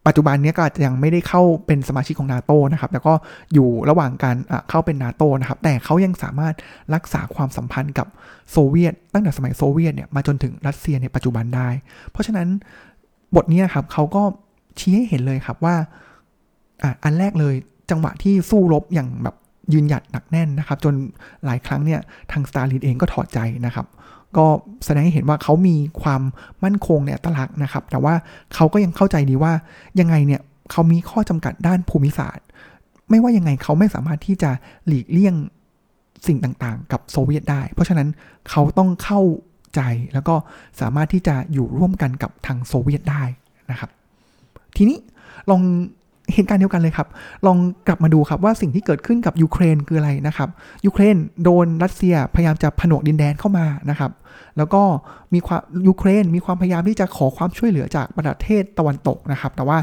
[0.07, 3.15] ปัจจุบันนี้ก็อาจจะยังไม่ได้เข้าเป็นสมาชิกของนาโตนะครับแล้วก็
[3.53, 4.37] อยู่ระหว่างการ
[4.69, 6.55] เข้าเป็นนาโตนะครับ แต่เขายังสามารถ
[6.95, 8.07] รักษาความสัมพันธ์กับ
[8.53, 11.69] โซเวียต ตั้งแต่สมัยโซเวียตเนี่ยมาจนถึงรัสเซียในปัจจุบันได้
[12.11, 12.49] เพราะฉะนั้น
[13.37, 14.23] บทนี้ครับเขาก็
[14.79, 15.77] ชี้ให้เห็นเลยครับว่า
[17.05, 17.55] อันแรกเลย
[17.91, 19.37] จังหวะที่สู้รบอย่างแบบ
[19.73, 20.95] ยืนหยัดหนักแน่นนะครับ จน
[21.45, 22.01] หลายครั้งเนี่ย
[22.33, 23.87] ทางสตาลินเองก็ถอดใจนะครับ
[24.37, 24.47] ก็
[24.85, 26.23] แสดงให้เห็นว่าเขามีความ
[26.65, 28.15] มั่นคงเนี่ยตลักนะครับ แต่ว่า
[28.55, 29.53] เขาก็ยังเข้าใจดีว่า
[30.01, 30.41] ยังไงเนี่ย
[30.71, 32.47] เขามีข้อจำกัดด้านภูมิศาสตร์
[33.11, 34.51] ไม่ว่ายังไงเขาไม่สามารถที่จะ
[34.87, 35.35] หลีกเลี่ยง
[36.27, 38.09] สิ่งต่างๆ กับโซเวียตได้ เพราะฉะนั้น
[38.51, 39.21] เขาต้องเข้า
[39.75, 39.81] ใจ
[40.13, 40.35] แล้วก็
[40.81, 43.23] สามารถที่จะอยู่ร่วมกันกับทางโซเวียตได้
[43.71, 43.91] นะครับ
[44.77, 44.99] ทีนี้
[45.51, 45.63] ลอง
[46.35, 47.09] เหตุการณ์เดียวกันเลยครับ
[47.47, 50.49] ลองกลับมาดูครับว่าสิ่งที่เกิดขึ้นกับยูเครนคืออะไรนะครับ
[50.87, 54.11] ยูเครนโดนรัสเซียพยายามจะผนวกดินแดนเข้ามานะครับ
[54.57, 54.83] แล้วก็
[55.35, 59.79] มีความยูเครนมีความพยายามที่จะขอความช่วยเหลือจากประเทศตะวันตกนะครับ แต่ว่า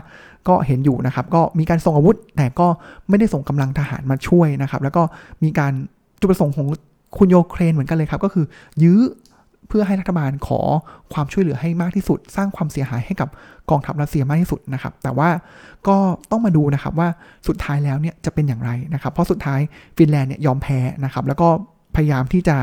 [0.48, 2.68] ก็เห็นอยู่นะครับ ก็มีการส่งอาวุธ แต่ก็
[3.10, 5.04] ไม่ได้ส่งกำลังทหารมาช่วยนะครับ แล้วก็
[5.44, 5.74] มีการ
[6.20, 6.68] จุดประสงค์ของ
[7.18, 8.46] คุณยูเครนเหมือนกันเลยครับ ก็คือ
[8.84, 9.00] ยื้อ
[9.68, 10.60] เพื่อให้รัฐบาลขอ
[11.14, 13.30] ความช่วยเหลือให้มากที่สุด สร้างความเสียหายให้กับ
[13.70, 15.30] กองทัพรัสเซียมากที่สุดนะครับ แต่ว่า
[15.88, 15.98] ก็
[16.32, 17.10] ต้องมาดูนะครับว่า
[17.48, 19.60] สุดท้ายแล้วเนี่ยจะเป็นอย่างไรนะครับ เพราะสุดท้าย
[19.98, 21.48] ฟินแลนด์เนี่ยยอมแพ้นะครับ แล้วก็
[21.96, 22.58] พยายามที่จะ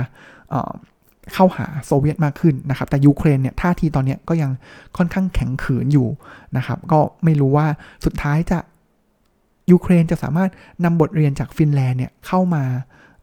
[1.34, 4.50] เข้าหาโซเวียตมากขึ้นนะครับ แต่ยูเครนเนี่ยท่าทีตอนนี้ก็ยัง
[4.96, 6.08] ค่อนข้างแข็งขืนอยู่
[6.56, 7.66] นะครับ ก็ไม่รู้ว่า
[8.04, 8.58] สุดท้ายจะ
[9.70, 10.50] ยูเครนจะสามารถ
[10.84, 12.62] นำบทเรียนจากฟินแลนด์เนี่ยเข้ามา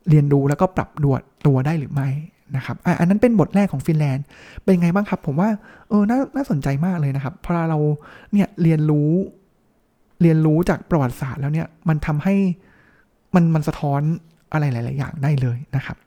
[0.10, 2.10] เรียนรู้แล้วก็ปรับดวดตัวได้หรือไม่
[2.56, 4.26] นะครับอันนั้นเป็นบทแรกของฟินแลนด์
[4.64, 5.50] เป็นไงบ้างครับ ผมว่า
[5.90, 7.80] เออน่าน่าสนใจมากเลยนะครับ พอเรา
[8.34, 9.12] เนี่ยเรียนรู้
[10.22, 12.36] เรียนรู้จากประวัติศาสตร์แล้วเนี่ย มันทำให้
[13.36, 14.02] มันมันสะท้อน
[14.54, 15.98] อะไรหลาย ๆ อย่างได้เลยนะครับ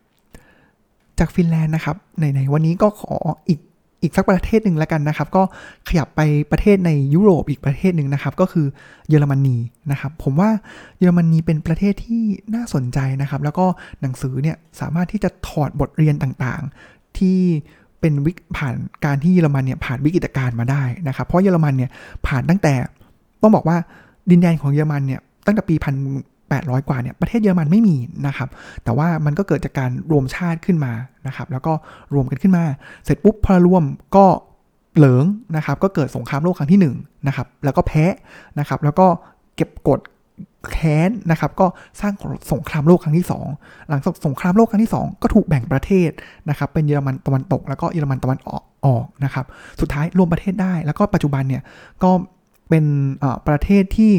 [1.18, 3.14] จากฟินแลนด์นะครับในๆวันนี้ก็ขอ
[3.48, 3.60] อีก
[4.04, 5.42] อีกสักประเทศหนึ่งแล้วกันนะครับ ก็
[5.88, 6.20] ขยับไป
[6.52, 8.66] ประเทศในยุโรปอีกประเทศหนึ่งนะครับ ก็คือ
[9.08, 9.56] เยอรมนี
[9.90, 10.50] นะครับ ผมว่า
[10.98, 12.22] เยอรมนีเป็นประเทศที่
[12.54, 13.66] น่าสนใจนะครับ แล้วก็
[14.00, 17.38] หนังสือเนี่ยสามารถที่จะถอดบทเรียนต่างๆ ที่
[18.00, 21.90] เป็นวิกผ่านการที่เยอรมันเนี่ยผ่านวิกฤตการณ์มาได้นะครับ เพราะเยอรมันเนี่ย
[22.26, 22.74] ผ่านตั้งแต่
[23.42, 23.76] ต้องบอกว่า
[24.30, 25.94] ดินแดนของเยอรมันเนี่ยตั้งแต่ปีพัน
[26.50, 28.48] 800กว่าเนี่ยประเทศเยอรมันไม่มีนะครับ
[28.84, 30.92] แต่ว่ามันก็เกิดจากการรวมชาติขึ้นมา
[31.26, 31.72] นะครับ แล้วก็
[32.14, 32.64] รวมกันขึ้นมา
[33.04, 33.84] เสร็จปุ๊บพอรวม
[34.16, 34.26] ก็
[34.96, 35.24] เหลิง
[35.56, 38.04] นะครับ ก็เกิดสงครามโลกครั้งที่1นะครับ แล้วก็แพ้
[38.58, 39.06] นะครับ แล้วก็
[39.56, 40.00] เก็บกด
[40.72, 41.66] แค้นนะครับ ก็
[42.00, 42.12] สร้าง
[42.52, 46.10] สงครามโลกครั้งที่ 2 หลังจากสงครามโลกครั้งที่ 2 ก็ถูกแบ่งประเทศ
[46.48, 49.44] นะครับ เป็นเยอรมันตะวันตก แล้วก็เยอรมันตะวันออกออกนะครับ
[49.80, 51.62] สุดท้ายรวมประเทศได้ แล้วก็ปัจจุบันเนี่ย
[52.02, 52.10] ก็
[52.68, 52.84] เป็น
[53.48, 54.12] ประเทศที่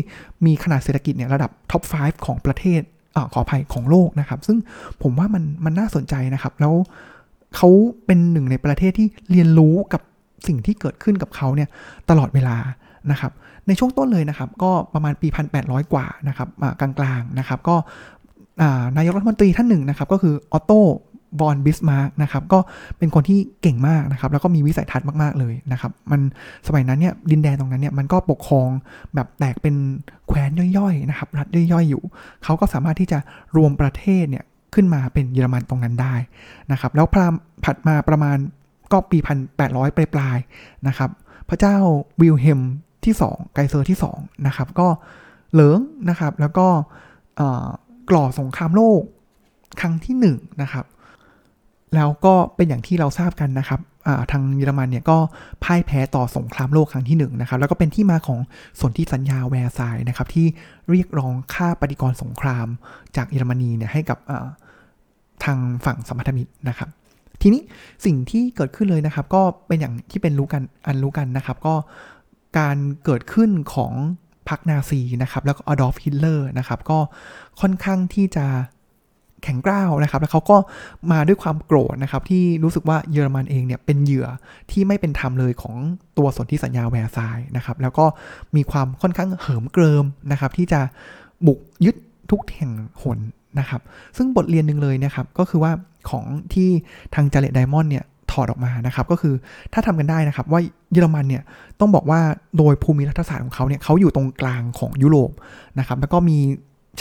[0.46, 2.82] มีขนาดเศรษฐกิจเนี่ยระดับท็อป 5 ของประเทศ
[3.16, 4.58] อขออภัยของโลกนะครับ ซึ่ง
[5.02, 6.74] ผมว่ามันมันน่าสนใจนะครับ แล้ว
[7.56, 7.70] เขา
[8.06, 10.02] เป็นหนึ่งในประเทศที่เรียนรู้กับ
[10.48, 11.70] สิ่งที่เกิดขึ้นกับเขาเนี่ย
[12.10, 12.58] ตลอดเวลา
[13.12, 13.32] นะครับ
[13.68, 15.28] ในช่วงต้นเลยนะครับ ก็ประมาณปี
[15.60, 16.50] 1800 กว่านะครับ
[16.80, 17.76] กลางๆนะครับ ก็
[18.98, 20.72] นายกรัฐมนตรีท่านหนึ่งนะครับ ก็คือออตโต
[21.40, 22.60] ฟอนบิสมาร์กนะครับก็
[22.98, 26.22] เป็นคนที่เก่งมากนะครับแล้วก็มีวิสัยทัศน์มากๆเลยนะครับมัน
[26.68, 28.70] สมัยนั้นเนี่ยดินแดนตรงนั้นเนี่ยมันก็ปกครอง
[29.16, 29.76] แบบแตกเป็น
[30.28, 32.04] แคว้นย่อยๆนะครับรัฐย่อยๆอยู่
[32.44, 33.20] เขาก็สามารถที่จะ
[33.58, 34.44] รวมประเทศเนี่ย
[34.74, 36.16] ขึ้นมาเป็นเยอรมันตรงนั้นได้
[36.72, 38.38] นะครับแล้วพรามผัดมาประมาณ
[38.92, 41.10] ก็ปีพันแปดร้อยปลายๆนะครับ
[41.50, 41.76] พระเจ้า
[42.22, 42.62] วิลเฮม
[43.06, 44.88] ที่ 2 ไกเซอร์ที่2นะครับก็
[45.54, 46.68] เหลิงนะครับแล้วก็
[48.10, 49.02] กล่อสงครามโลก
[49.80, 50.86] ครั้งที่1นะครับ
[51.96, 53.80] แล้วก็เป็นอย่างที่เราทราบกันนะครับ
[54.32, 55.18] ทางเยอรมันเนี่ยก็
[55.64, 58.40] พ่ายแพ้ต่อสงครามโลกครั้งที่1นะครับแล้วก็เป็นที่มาของ
[58.80, 60.48] สนธิสัญญาแวร์ซายนะครับที่
[60.90, 62.68] เรียกร้องค่าปฏิกรรมสงคราม
[63.16, 64.18] จากเยอรมนีเนี่ยให้กับ
[65.44, 66.90] ทางฝั่งสัมพันธมิตรนะครับ
[67.42, 67.62] ทีนี้
[68.06, 71.76] สิ่งที่เกิดขึ้นเลยนะครับ ก็เป็นอย่างที่เป็นรู้กันอันรู้กันนะครับ ก็
[72.58, 73.94] การเกิดขึ้นของ
[74.50, 77.00] พรรคนาซีนะครับแล้วก็อดอล์ฟฮิตเลอร์นะครับก็
[77.62, 78.46] ค่อนข้างที่จะ
[79.46, 80.58] แข็งกร้าวนะครับ แล้วเขาก็
[81.12, 84.28] มาด้วยความโกรธนะครับ ที่รู้สึกว่าเยอรมันเองเนี่ยเป็นเหยื่อ
[84.72, 85.76] ที่ไม่เป็นธรรมเลยของ
[86.18, 88.06] ตัวสนธิสัญญาแวร์ซายนะครับ แล้วก็
[88.56, 90.80] มีความค่อนข้างเหิมเกริมนะครับ ที่จะ
[91.46, 91.96] บุกยึด
[92.32, 92.72] ทุกแห่ง
[93.04, 93.20] หน
[93.60, 93.82] นะครับ
[94.18, 95.72] ซึ่งบทเรียนหนึ่งเลยนะครับ ก็คือว่า
[96.10, 96.70] ของที่
[97.16, 99.36] ทางจาเลตไดมอนด์เนี่ยถอดออกมานะครับ ก็คือ
[99.74, 101.44] ถ้าทำกันได้นะครับว่าเยอรมันเนี่ย
[101.80, 102.20] ต้องบอกว่า
[102.58, 105.32] โดยภูมิรัฐศาสตร์ของเขาเนี่ยเขาอยู่ตรงกลางของยุโรป
[105.80, 106.38] นะครับ แล้วก็มี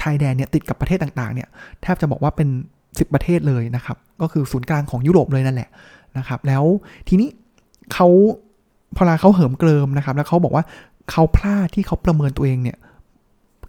[0.00, 1.48] ชายแดนเนี่ยติดกับประเทศต่างๆเนี่ย
[1.82, 2.48] แทบจะบอกว่าเป็น
[2.82, 5.68] 10 ประเทศเลยนะครับ ก็คือศูนย์กลางของยุโรปเลยนั่นแหละ
[6.18, 6.64] นะครับ แล้ว
[7.08, 7.28] ทีนี้
[7.92, 8.08] เขา
[8.96, 10.64] พอลาเขาเหิมเกริมนะครับ แล้วเขาบอกว่า
[11.10, 12.78] เขาพลาดที่เขาประเมินตัวเองเนี่ย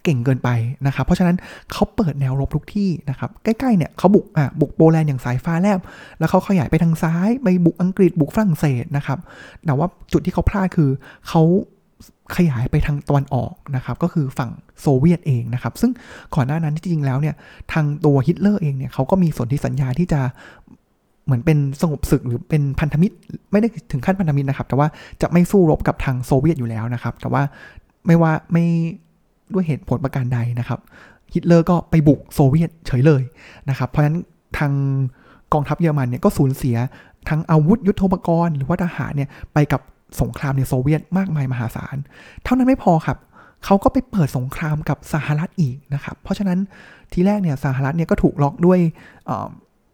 [0.03, 0.49] เก่งเกินไป
[0.87, 1.35] นะครับ เพราะฉะนั้น
[1.71, 5.79] เขาเปิดแนวรบทุกที่นะครับ ใกล้ๆเนี่ยเขาบุกอะบุกโปแลนด์อย่างสายฟ้าแลบ
[6.19, 9.19] แล้วเขาขยายไปทางซ้าย ไปบุกอังกฤษบุกฝรั่งเศสนะครับ
[9.65, 10.89] แต่ว่าจุดที่เขาพลาดคือ
[11.27, 11.41] เขา
[12.35, 15.91] ขยายไปทางตะวันออกนะครับก็คือฝั่งโซเวียตเองนะครับ ซึ่ง
[16.35, 17.35] ก่อนหน้านั้นจริงๆแล้วเนี่ย
[17.73, 20.21] ทางตัวฮิตเลอร์เองเนี่ยเขาก็มีสนธิสัญญาที่จะ
[21.25, 23.15] เหมือนเป็นสงบศึกหรือเป็นพันธมิตร
[23.51, 24.87] ไม่ได้ถึงขั้นพันธมิตรนะครับ แต่ว่า
[25.21, 27.43] จะไม่สู้รบกับทางโซเวียตอยู่แล้วนะครับ แต่ว่า
[28.07, 28.65] ไม่ว่าไม่
[29.53, 30.79] ด้วยเหตุผลประการใดนะครับ
[31.33, 33.23] ฮิตเลอร์ก็ไปบุกโซเวียตเฉยเลย
[33.69, 34.17] นะครับ เพราะฉะนั้น
[34.57, 34.71] ทาง
[35.53, 36.77] กองทัพเยอรมันเนี่ยก็สูญเสีย
[37.29, 39.81] ทั้งอาวุธยุทโธปกรณ์ หรือว่าทหารเนี่ยไปกับ
[40.21, 41.97] สงครามในโซเวียตมากมายมหาศาล
[42.43, 43.17] เท่านั้นไม่พอครับ
[43.65, 46.59] เขาก็ไปเปิดสงครามกับสหรัฐอีกนะครับ เพราะฉะนั้น
[47.13, 48.79] ทีแรกเนี่ยสหรัฐเนี่ยก็ถูกล็อกด้วย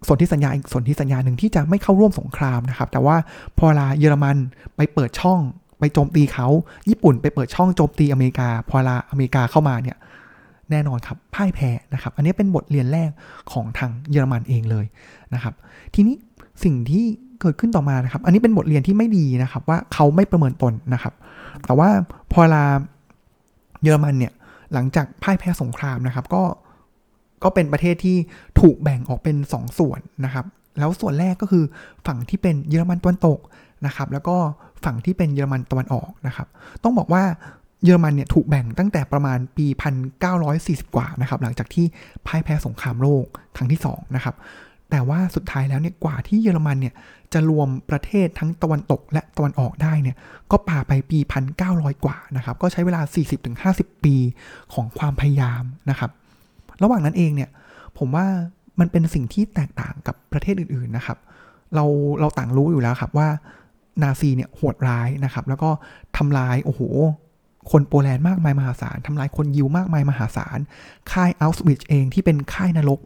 [0.07, 3.15] สนธิสัญญาอีกสนธิสัญญาหนึ่งที่จะไม่เข้าร่วมสงครามนะครับ แต่ว่า
[3.57, 4.37] พอลาเยอรมัน
[4.75, 5.39] ไปเปิดช่อง
[5.79, 6.47] ไปโจมตีเขา
[6.89, 9.97] ญี่ปุ่นไปเปิดช่องโจมตีอเมริกา พอลาอเมริกาเข้ามาเนี่ย
[10.71, 13.09] แน่นอนครับพ่ายแพ้นะครับ อันนี้เป็นบทเรียนแรก
[13.51, 14.85] ของทางเยอรมันเองเลย
[15.33, 15.53] นะครับ
[15.95, 16.15] ทีนี้
[16.63, 17.05] สิ่งที่
[17.41, 21.13] เกิดขึ้นต่อมานะครับ อันนี้เป็นบทเรียนที่ไม่ดีนะครับว่าเขาไม่ประเมินตนนะครับ
[21.65, 21.89] แต่ว่า
[22.31, 22.65] พอลา
[23.83, 24.33] เยอรมันเนี่ย
[24.73, 26.43] หลังจากพ่ายแพ้สงครามนะครับ ก็
[27.43, 28.17] ก็เป็นประเทศที่
[28.59, 30.45] ถูกแบ่งออกเป็น 2สส่วนนะครับ
[30.79, 31.63] แล้วส่วนแรกก็คือ
[32.07, 33.39] ฝั่งที่เป็นเยอรมันตะวันตก
[33.85, 34.35] นะครับ แล้วก็
[34.85, 36.47] ฝั่งที่เป็นเยอรมันตะวันออกนะครับ
[36.83, 37.23] ต้องบอกว่า
[37.83, 39.65] เยอรมันเนี่ยถูกแบ่งตั้งแต่ประมาณปี
[40.29, 41.85] 1940 กว่านะครับ หลังจากที่
[42.27, 43.25] พ่ายแพ้สงครามโลก
[43.57, 44.35] ครั้งที่2นะครับ
[44.91, 46.93] แต่ว่าสุดท้ายแล้วเนี่ยกว่าที่เยอรมันเนี่ย
[47.33, 50.15] จะรวมประเทศทั้งตะวันตกและตะวันออกได้เนี่ย
[50.51, 51.19] ก็ป่าไปปี
[51.61, 53.01] 1900 กว่านะครับ ก็ใช้เวลา
[53.53, 54.15] 40-50 ปี
[54.73, 56.11] ของความพยายามนะครับ
[56.83, 57.49] ระหว่างนั้นเองเนี่ย
[57.97, 58.25] ผมว่า
[58.79, 61.17] มันเป็นสิ่งที่แตกต่างกับประเทศอื่นๆนะครับ
[61.75, 61.85] เรา
[62.19, 63.27] เราต่างรู้อยู่แล้วครับว่า
[64.01, 65.69] นาซีเนี่ยโหดร้ายนะครับ แล้วก็
[66.17, 66.81] ทำลายโอ้โห
[67.71, 70.59] คนโปแลนด์มากมายมหาศาลทำลายคนยิวมากมายมหาศาล
[71.11, 72.99] ค่ายอัลสวิชเองที่เป็นค่ายนรก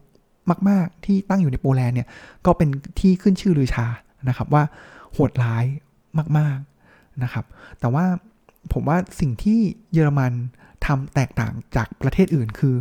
[0.70, 2.08] มาก ๆ ที่ตั้งอยู่ในโปแลนด์เนี่ย
[2.46, 3.88] ก็เป็นที่ขึ้นชื่อลือชา
[4.30, 4.64] นะครับว่า
[5.14, 5.66] โหดร้าย
[6.38, 6.58] มาก
[6.90, 7.46] ๆนะครับ
[7.80, 8.06] แต่ว่า
[8.74, 9.60] ผมว่าสิ่งที่
[9.94, 10.32] เยอรมัน
[10.86, 12.76] ทำแตกต่างจากประเทศอื่นคือ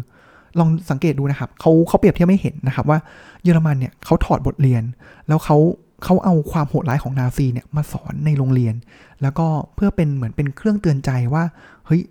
[0.59, 2.99] ลองสังเกตดูนะครับเขาเขาเปรียบเทียบไม่เห็นนะครับว่า
[3.43, 4.83] เยอรมันเนี่ยเขาถอดบทเรียน
[5.29, 5.59] แล้วเขา
[6.05, 8.75] เขาเอาความโหดร้ายของนาซีเนี่ยมาสอนในโรงเรียน
[9.23, 11.45] แล้วก็เพื่อเป็นเหมือนเป็นเครื่องเตือนใจว่า
[11.87, 12.03] เฮ้ย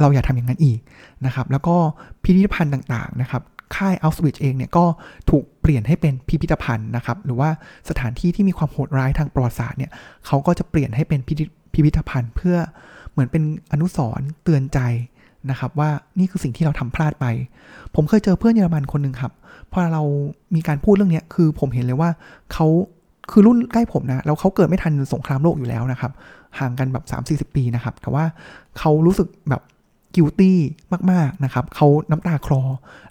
[0.00, 0.78] เราอย่าทำอย่างนั้นอีก
[1.26, 1.76] นะครับ แล้วก็
[2.22, 3.42] พิพิธภัณฑ์ต่างๆนะครับ
[3.76, 4.84] ค่ายอัลสวิชเองเนี่ยก็
[5.30, 7.50] ถูกเปลี่ยนให้เป็นพิพิธภัณฑ์นะครับ หรือว่า
[7.88, 9.90] สถานที่ที่มีความโหดร้ายทางประวัติศาสตร์เนี่ย
[10.26, 12.56] เขาก็จะเปลี่ยนให้เป็นพิพิธภัณฑ์ เพื่อ
[13.12, 14.78] เหมือนเป็นอนุสรณ์เตือนใจ
[15.50, 17.26] นะครับว่านี่คือสิ่งที่เราทำพลาดไป
[17.94, 19.32] ผมเคยเจอเพื่อนเยอรมันคนหนึ่งครับ
[19.72, 20.02] พอเรา
[20.54, 22.10] มีการพูดเรื่องนี้คือผมเห็นเลยว่า
[22.52, 22.66] เขา
[23.30, 26.12] คือรุ่นใกล้ผมนะแล้วเขาเกิดไม่ทันสงครามโลกอยู่แล้วนะครับ
[26.58, 27.04] ห่างกันแบบ
[27.50, 28.24] 3-40 ปีนะครับ แต่ว่า
[28.78, 29.62] เขารู้สึกแบบ
[30.14, 30.58] guilty
[31.12, 32.62] มาก ๆ นะครับเขาน้ำตาคลอ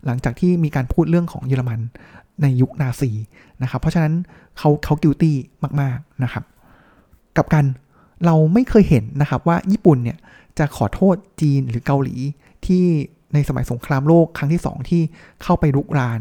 [0.06, 1.80] หลังจากที่มีการพูดเรื่องของเยอรมัน
[2.42, 3.12] ในยุคนาซี
[3.62, 4.14] นะครับ เพราะฉะนั้น
[4.58, 5.36] เขาเขา guilty
[5.82, 6.44] มาก ๆ นะครับ
[7.38, 7.66] กลับกัน
[8.26, 10.18] เราไม่เคยเห็นนะครับว่าญี่ปุ่นเนี่ย
[10.60, 12.16] จะขอโทษจีนหรือเกาหลี
[12.66, 12.86] ที่
[13.34, 15.02] ในสมัยสงครามโลกครั้งที่ 2 ที่
[15.44, 16.20] เข้าไปรุกราน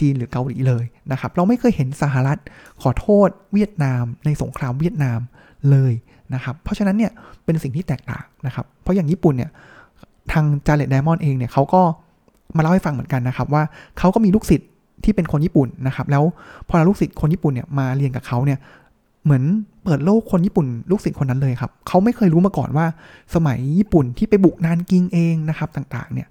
[0.00, 2.38] จีนหรือเกาหลีเลยนะครับ เราไม่เคยเห็นสหรัฐ
[2.82, 5.20] ขอโทษเวียดนาม ในสงครามเวียดนาม
[5.70, 5.92] เลย
[6.34, 7.12] นะครับ เพราะฉะนั้นเนี่ย
[7.44, 9.50] เป็นสิ่งที่แตกต่างนะครับ เพราะอย่างญี่ปุ่นเนี่ย
[10.32, 11.82] ทางจาเลตไดมอนด์เองเนี่ยเขาก็
[12.56, 13.62] มาเล่าให้ฟังเหมือนกันนะครับว่า
[13.98, 14.68] เขาก็มีลูกศิษย์
[15.04, 16.24] ที่เป็นคนญี่ปุ่นนะครับ แล้ว
[16.68, 18.58] พอลูกศิษย์คนญี่ปุ่นเนี่ยมาเรียนกับเขาเนี่ย
[19.24, 19.42] เหมือน
[19.84, 22.86] เปิดโลกคนญี่ปุ่น ลูกศิษย์คนนั้นเลยครับเขาไม่เคยรู้มาก่อนว่า
[23.34, 26.28] สมัยญี่ปุ่นที่ไปบุกนานกิงเองนะครับต่างๆเนี่ย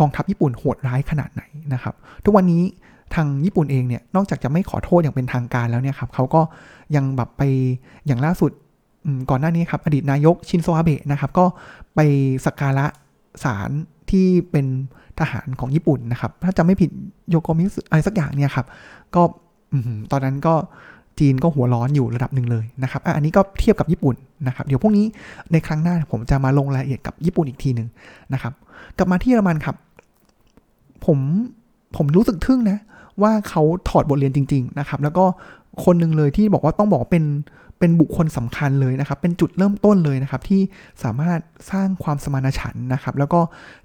[0.00, 2.62] กองทัพญี่ปุ่นโหดร้ายขนาดไหนนะครับ ทุกวันนี้
[3.14, 6.40] ทางญี่ปุ่นเองเนี่ยนอกจากจะไม่ขอโทษอย่างเป็นทางการแล้วเนี่ยครับเขาก็
[6.96, 7.42] ยังแบบไป
[8.06, 8.50] อย่างล่าสุด
[9.30, 11.44] ก่อนหน้านี้ครับอดีตนายกชินโซอาเบะนะครับก็
[11.94, 12.00] ไป
[12.46, 12.86] สักการะ
[13.44, 13.70] ศาล
[14.10, 14.66] ที่เป็น
[15.20, 16.90] ทหารของญี่ปุ่นนะครับ ถ้าจะไม่ผิด
[17.30, 18.66] โยโกมิสอะไรสักอย่างเนี่ยครับ
[19.14, 19.22] ก็
[20.10, 20.54] ตอนนั้นก็
[21.18, 24.14] จีนก็หัวร้อนอยู่ระดับหนึ่งเลยนะครับอันนี้ก็เทียบกับญี่ปุ่น
[24.46, 25.06] นะครับ เดี๋ยวพวกนี้
[25.52, 27.88] ในครั้งหน้าผมจะมาลงรายละเอียดกับญี่ปุ่นอีกทีหนึ่ง
[28.32, 28.52] นะครับ
[28.98, 29.76] กลับมาที่เยอรมันครับ
[31.04, 31.18] ผม
[31.96, 32.78] ผมรู้สึกทึ่งนะ
[33.22, 35.24] ว่าเขาถอดบทเรียนจริง ๆ นะครับ แล้วก็
[35.84, 37.24] คนหนึ่งเลยที่บอกว่าต้องบอกเป็น
[37.84, 40.60] เป็นบุคคลสำคัญเลยนะครับ เป็นจุดเริ่มต้นเลยนะครับ ที่
[41.04, 43.40] สามารถสร้างความสมานฉันท์นะครับ แล้วก็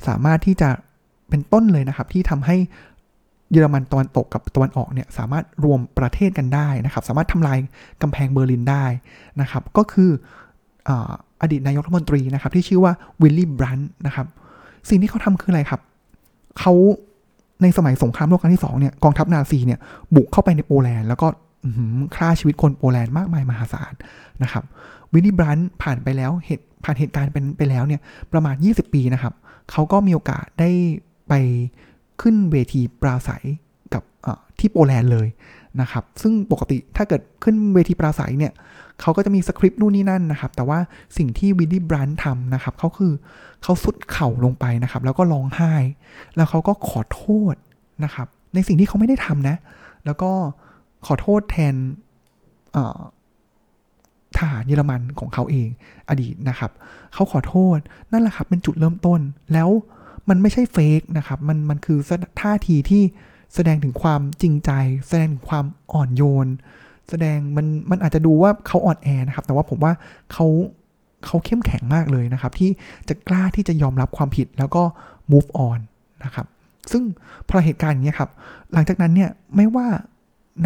[0.08, 0.70] สามารถที่จะ
[1.30, 2.58] เป็นต้นเลยนะครับ ที่ทำให้
[3.52, 7.58] เยอรมันตะวันตกกับตะวันออกเนี่ยสามารถรวมประเทศกันได้นะครับ สามารถทำลาย
[8.02, 8.86] กำแพงเบอร์ลินได้
[9.42, 10.10] นะครับ ก็คือ
[11.42, 14.28] อดีตนายกรัฐมนตรีนะครับ ที่ชื่อว่าวิลลี่บรันท์นะครับ
[14.90, 15.82] สิ่งที่เขาทำคืออะไรครับ
[16.60, 16.74] เขา
[17.62, 19.80] ในสมัยสงครามโลกครั้งที่สองเนี่ยกองทัพนาซีเนี่ย
[20.16, 21.28] บุกเข้าไปในโปแลนด์แล้วก็
[22.16, 23.94] ฆ่าชีวิตคนโปแลนด์มากมายมหาศาล
[24.44, 24.64] นะครับ
[25.14, 28.02] วิลลี่บรันท์ผ่านไปแล้วเหตุผ่านเหตุการณ์เป็นไปแล้วเนี่ย
[28.34, 29.34] ประมาณ 20 ปีนะครับ
[29.72, 30.70] เขาก็มีโอกาสได้
[31.30, 31.34] ไป
[32.22, 33.44] ขึ้นเวทีปราศรัย
[33.94, 34.04] กับ
[34.60, 35.28] ที่โปแลนด์เลย
[35.82, 38.54] นะครับ ซึ่งปกติถ้าเกิดขึ้นเวทีปราศัยเนี่ย
[39.02, 40.80] เขาก็จะมีสคริปต์นู่นนี่นั่นนะครับ แต่ว่า
[41.18, 43.14] สิ่งที่วิลลี่บรันทำนะครับเขาคือ
[43.64, 45.74] เขาสุดเข่าลงไปนะครับ แล้วก็ร้องไห้
[46.36, 47.56] แล้วเขาก็ขอโทษ
[48.04, 49.56] นะครับ ในสิ่งที่เขาไม่ได้ทำนะ
[50.06, 50.32] แล้วก็
[51.06, 51.76] ขอโทษแทน
[54.38, 55.70] ทหารเยอรมันของเขาเอง
[56.10, 56.72] อดีตนะครับ
[57.14, 57.78] เขาขอโทษ
[58.12, 59.20] นั่นแหละครับเป็นจุดเริ่มต้น
[59.54, 59.70] แล้ว
[60.30, 62.00] มันไม่ใช่เฟกนะครับ มันมันคือ
[62.42, 63.04] ท่าทีที่
[63.54, 64.72] แสดงถึงความจริงใจ
[65.08, 66.48] แสดงถึงความอ่อนโยน
[67.10, 69.94] แสดงมันมันอาจจะดูว่าเขาอ่อนแอนะครับ แต่ว่าผมว่า
[70.32, 70.46] เขา
[71.26, 72.70] เขาเข้มแข็งมากเลยนะครับ ที่
[73.10, 74.84] จะกล้าที่จะยอมรับความผิดแล้วก็
[75.32, 75.80] move on
[76.24, 76.48] นะครับ
[76.92, 77.04] ซึ่ง
[77.50, 78.30] พอเหตุการณ์อย่างนี้ครับ
[78.74, 79.88] หลังจากนั้นเนี่ยไม่ว่า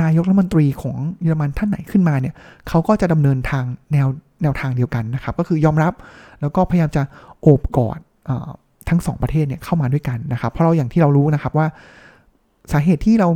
[0.02, 2.34] นายกรัฐมนตรีของเยอรมันท่านไหนขึ้นมาเนี่ย
[2.68, 4.08] เขาก็จะดำเนินทางแนว
[4.42, 5.94] แนวทางเดียวกันนะครับ ก็คือยอมรับ
[6.42, 7.04] แล้วก็พยายามจะ
[7.42, 8.00] โอบกอด
[8.90, 11.68] ทั้งสองประเทศเนี่ยเข้ามาด้วยกันนะครับ เพราะเราอย่างที่เรารู้นะครับว่า
[12.72, 13.28] สาเหตุที่เรา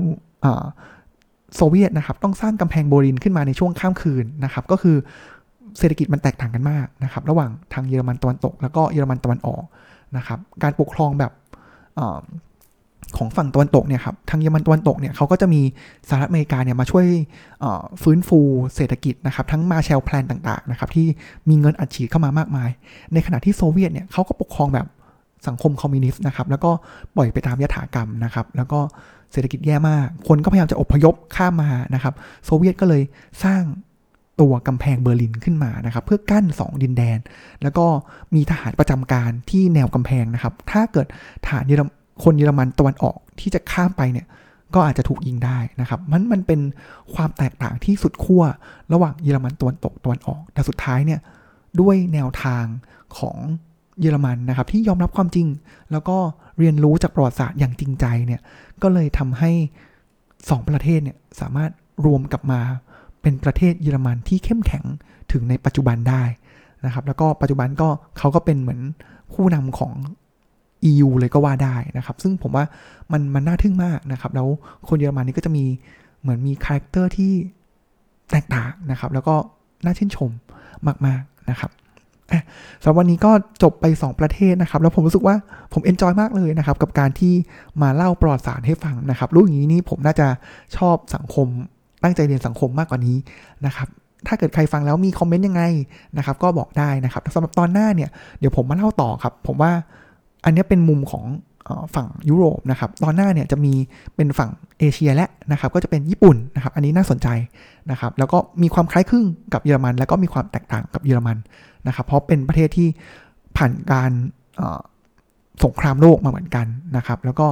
[1.55, 4.95] โซเวียตนะครับต้องสร้างกำแพงโบรินขึ้นมาในช่วงข้ามคืนนะครับ ก็คือ
[5.77, 9.63] เศรษฐกิจมันแตกต่างกันมากนะครับ ระหว่างทางเยอรมันตะวันตก แล้วก็เยอรมันตะวันออก
[10.17, 11.31] นะครับ การปกครองแบบ
[13.17, 15.61] ของฝั่งตะวันตกเนี่ยครับทางเยอรมันตะวันตกเนี่ยเขาก็จะมี
[16.09, 17.05] สหรัฐอเมริกาเนี่ยมาช่วย
[18.03, 18.39] ฟื้นฟู
[18.75, 21.07] เศรษฐกิจนะครับทั้ง Marshall Plan ต่างๆนะครับที่
[21.49, 22.69] มีเงินอัดฉีดเข้ามามากมาย
[23.13, 24.87] ในขณะที่โซเวียตเนี่ยเขาก็ปกครองแบบ
[25.47, 26.71] สังคมคอมมิวนิสต์นะครับแล้วก็
[27.15, 28.79] ปล่อยไปตามยถากรรมนะครับแล้วก็
[29.31, 32.13] เศรษฐกิจแย่มาก คนก็พยายามจะอพยพข้ามมานะครับ
[32.45, 33.01] โซเวียตก็เลย
[33.43, 33.63] สร้าง
[34.41, 37.19] ตัวกำแพงเบอร์ลินขึ้นมานะครับเพื่อกั้น 2 ดินแดน
[37.63, 37.85] แล้วก็
[38.35, 41.07] มีทหารประจำการที่แนวกำแพงนะครับถ้าเกิด
[41.43, 41.83] ทหารเยอร
[42.23, 44.27] คนเยอรมันตะวันออกที่จะข้ามไปเนี่ย
[44.73, 46.59] ก็อาจจะถูกยิงได้นะครับ มันมันเป็น
[47.13, 48.43] ความแตกต่างที่สุดขั้ว
[48.93, 51.19] ระหว่างเยอรมันตะวันตกตะวันออก แต่สุดท้ายเนี่ย
[51.79, 52.65] ด้วยแนวทาง
[53.17, 53.37] ของ
[53.99, 55.47] เยอรมันนะครับที่ยอมรับความจริง
[55.91, 56.17] แล้วก็
[56.59, 58.41] เรียนรู้จากประวัติศาสตร์อย่างจริงใจเนี่ย
[58.81, 59.51] ก็เลยทำให้
[60.49, 61.71] สองประเทศเนี่ยสามารถ
[62.05, 62.61] รวมกลับมา
[63.21, 64.85] เป็นประเทศเยอรมันที่เข้มแข็ง
[65.31, 66.23] ถึงในปัจจุบันได้
[66.85, 68.81] นะครับ แล้วก็ปัจจุบันก็เขาก็เป็นเหมือน
[69.33, 69.93] ผู้นำของ
[70.89, 72.65] EU เลยก็ว่าได้นะครับ ซึ่งผมว่า
[73.11, 74.47] มันมันน่าทึ่งมากนะครับ แล้ว
[74.87, 75.65] คนเยอรมันนี่ก็จะมี
[76.21, 77.31] เหมือนมี character ที่
[78.31, 79.35] แตกต่างนะครับ แล้วก็
[79.83, 80.29] น่าชื่นชม
[81.05, 81.71] มากๆนะครับ
[82.81, 83.31] สำหรับวันนี้ก็
[83.63, 85.35] จบไป 2 ประเทศนะครับ แล้วผมรู้สึกว่า
[85.73, 87.33] ผม enjoy มากเลยนะครับ กับการที่
[87.81, 90.27] มาเล่าประวัติศาสตร์ให้ฟังนะครับรู้อย่างนี้นี่ผมน่าจะ
[90.77, 91.47] ชอบสังคม
[92.03, 93.17] ตั้งใจเรียนสังคมมากกว่านี้
[93.65, 93.87] นะครับ
[94.27, 95.63] ถ้าเกิดใครฟังแล้วมีคอมเมนต์ยังไง
[96.17, 98.09] นะครับ ก็บอกได้นะครับสำหรับตอนหน้าเนี่ย
[98.39, 99.71] เดี๋ยวผมมาเล่าต่อครับ ผมว่า
[100.45, 101.25] อันนี้เป็นมุมของ
[101.95, 103.73] ฝั่งยุโรปนะครับ ตอนหน้าเนี่ยจะมี
[104.15, 107.27] เป็นฝั่งเอเชียและนะครับ ก็จะเป็นญี่ปุ่นนะครับ อันนี้น่าสนใจ
[107.91, 111.37] นะครับ แล้วก็มีความคล้ายคลึงกับเยอรมัน แล้วก็มีความแตกต่างกับเยอรมัน
[111.87, 112.87] นะครับ เพราะเป็นประเทศที่
[113.57, 114.11] ผ่านการ
[115.63, 117.47] สงครามโลกมาเหมือนกันนะครับ แล้วก็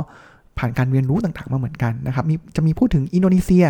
[0.60, 3.66] ผ่านการเรียนรู้ต่างๆมาเหมือนกันนะครับมีจะมีพูดถึงอินโดนีเซีย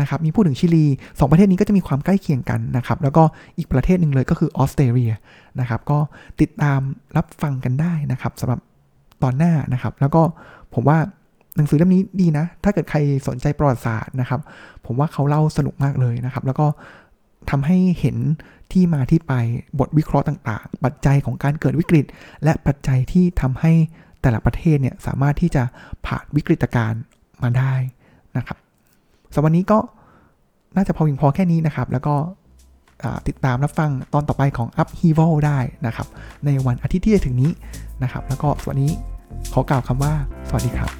[0.00, 0.84] นะครับมีพูดถึงชิลี
[1.18, 3.22] สองประเทศนี้ก็จะมีความใกล้เคียงกันนะครับแล้วก็
[3.58, 5.12] อีกประเทศหนึ่งเลยก็คือออสเตรเลีย
[5.60, 5.98] นะครับก็
[6.40, 6.80] ติดตาม
[7.16, 8.60] รับฟังกันได้นะครับสำหรับ
[9.22, 10.22] ตอนหน้านะครับ แล้วก็
[10.74, 10.98] ผมว่า
[11.56, 14.40] หนังสือเล่มนี้ดีนะ ถ้าเกิดใครสนใจประวัติศาสตร์นะครับ
[14.86, 16.66] ผมว่าเขาเล่าสนุกมากเลยนะครับ แล้วก็
[17.50, 18.16] ทำให้เห็น
[18.72, 19.32] ที่มาที่ไป
[19.78, 22.04] บทวิเคราะห์ต่าง ๆ ปัจจัยของการเกิดวิกฤต
[22.44, 23.72] และปัจจัยที่ทำให้
[24.26, 25.62] แต่ละประเทศเนี่ยสามารถที่จะ
[26.06, 27.02] ผ่านวิกฤตการณ์
[27.42, 27.74] มาได้
[28.36, 28.58] นะครับ
[29.34, 29.78] สำหรับวันนี้ก็
[30.76, 32.14] น่าจะพอเพียงพอแค่นี้นะครับ แล้วก็
[33.28, 36.06] ติดตามรับฟังตอนต่อไปของ Up h e v a l ได้นะครับ
[36.44, 37.50] ในวันอาทิตย์ที่จะถึงนี้
[38.02, 38.88] นะครับ แล้วก็สวัสดี
[39.52, 40.12] ขอกล่าวคำว่า
[40.48, 40.90] สวัสดีครับ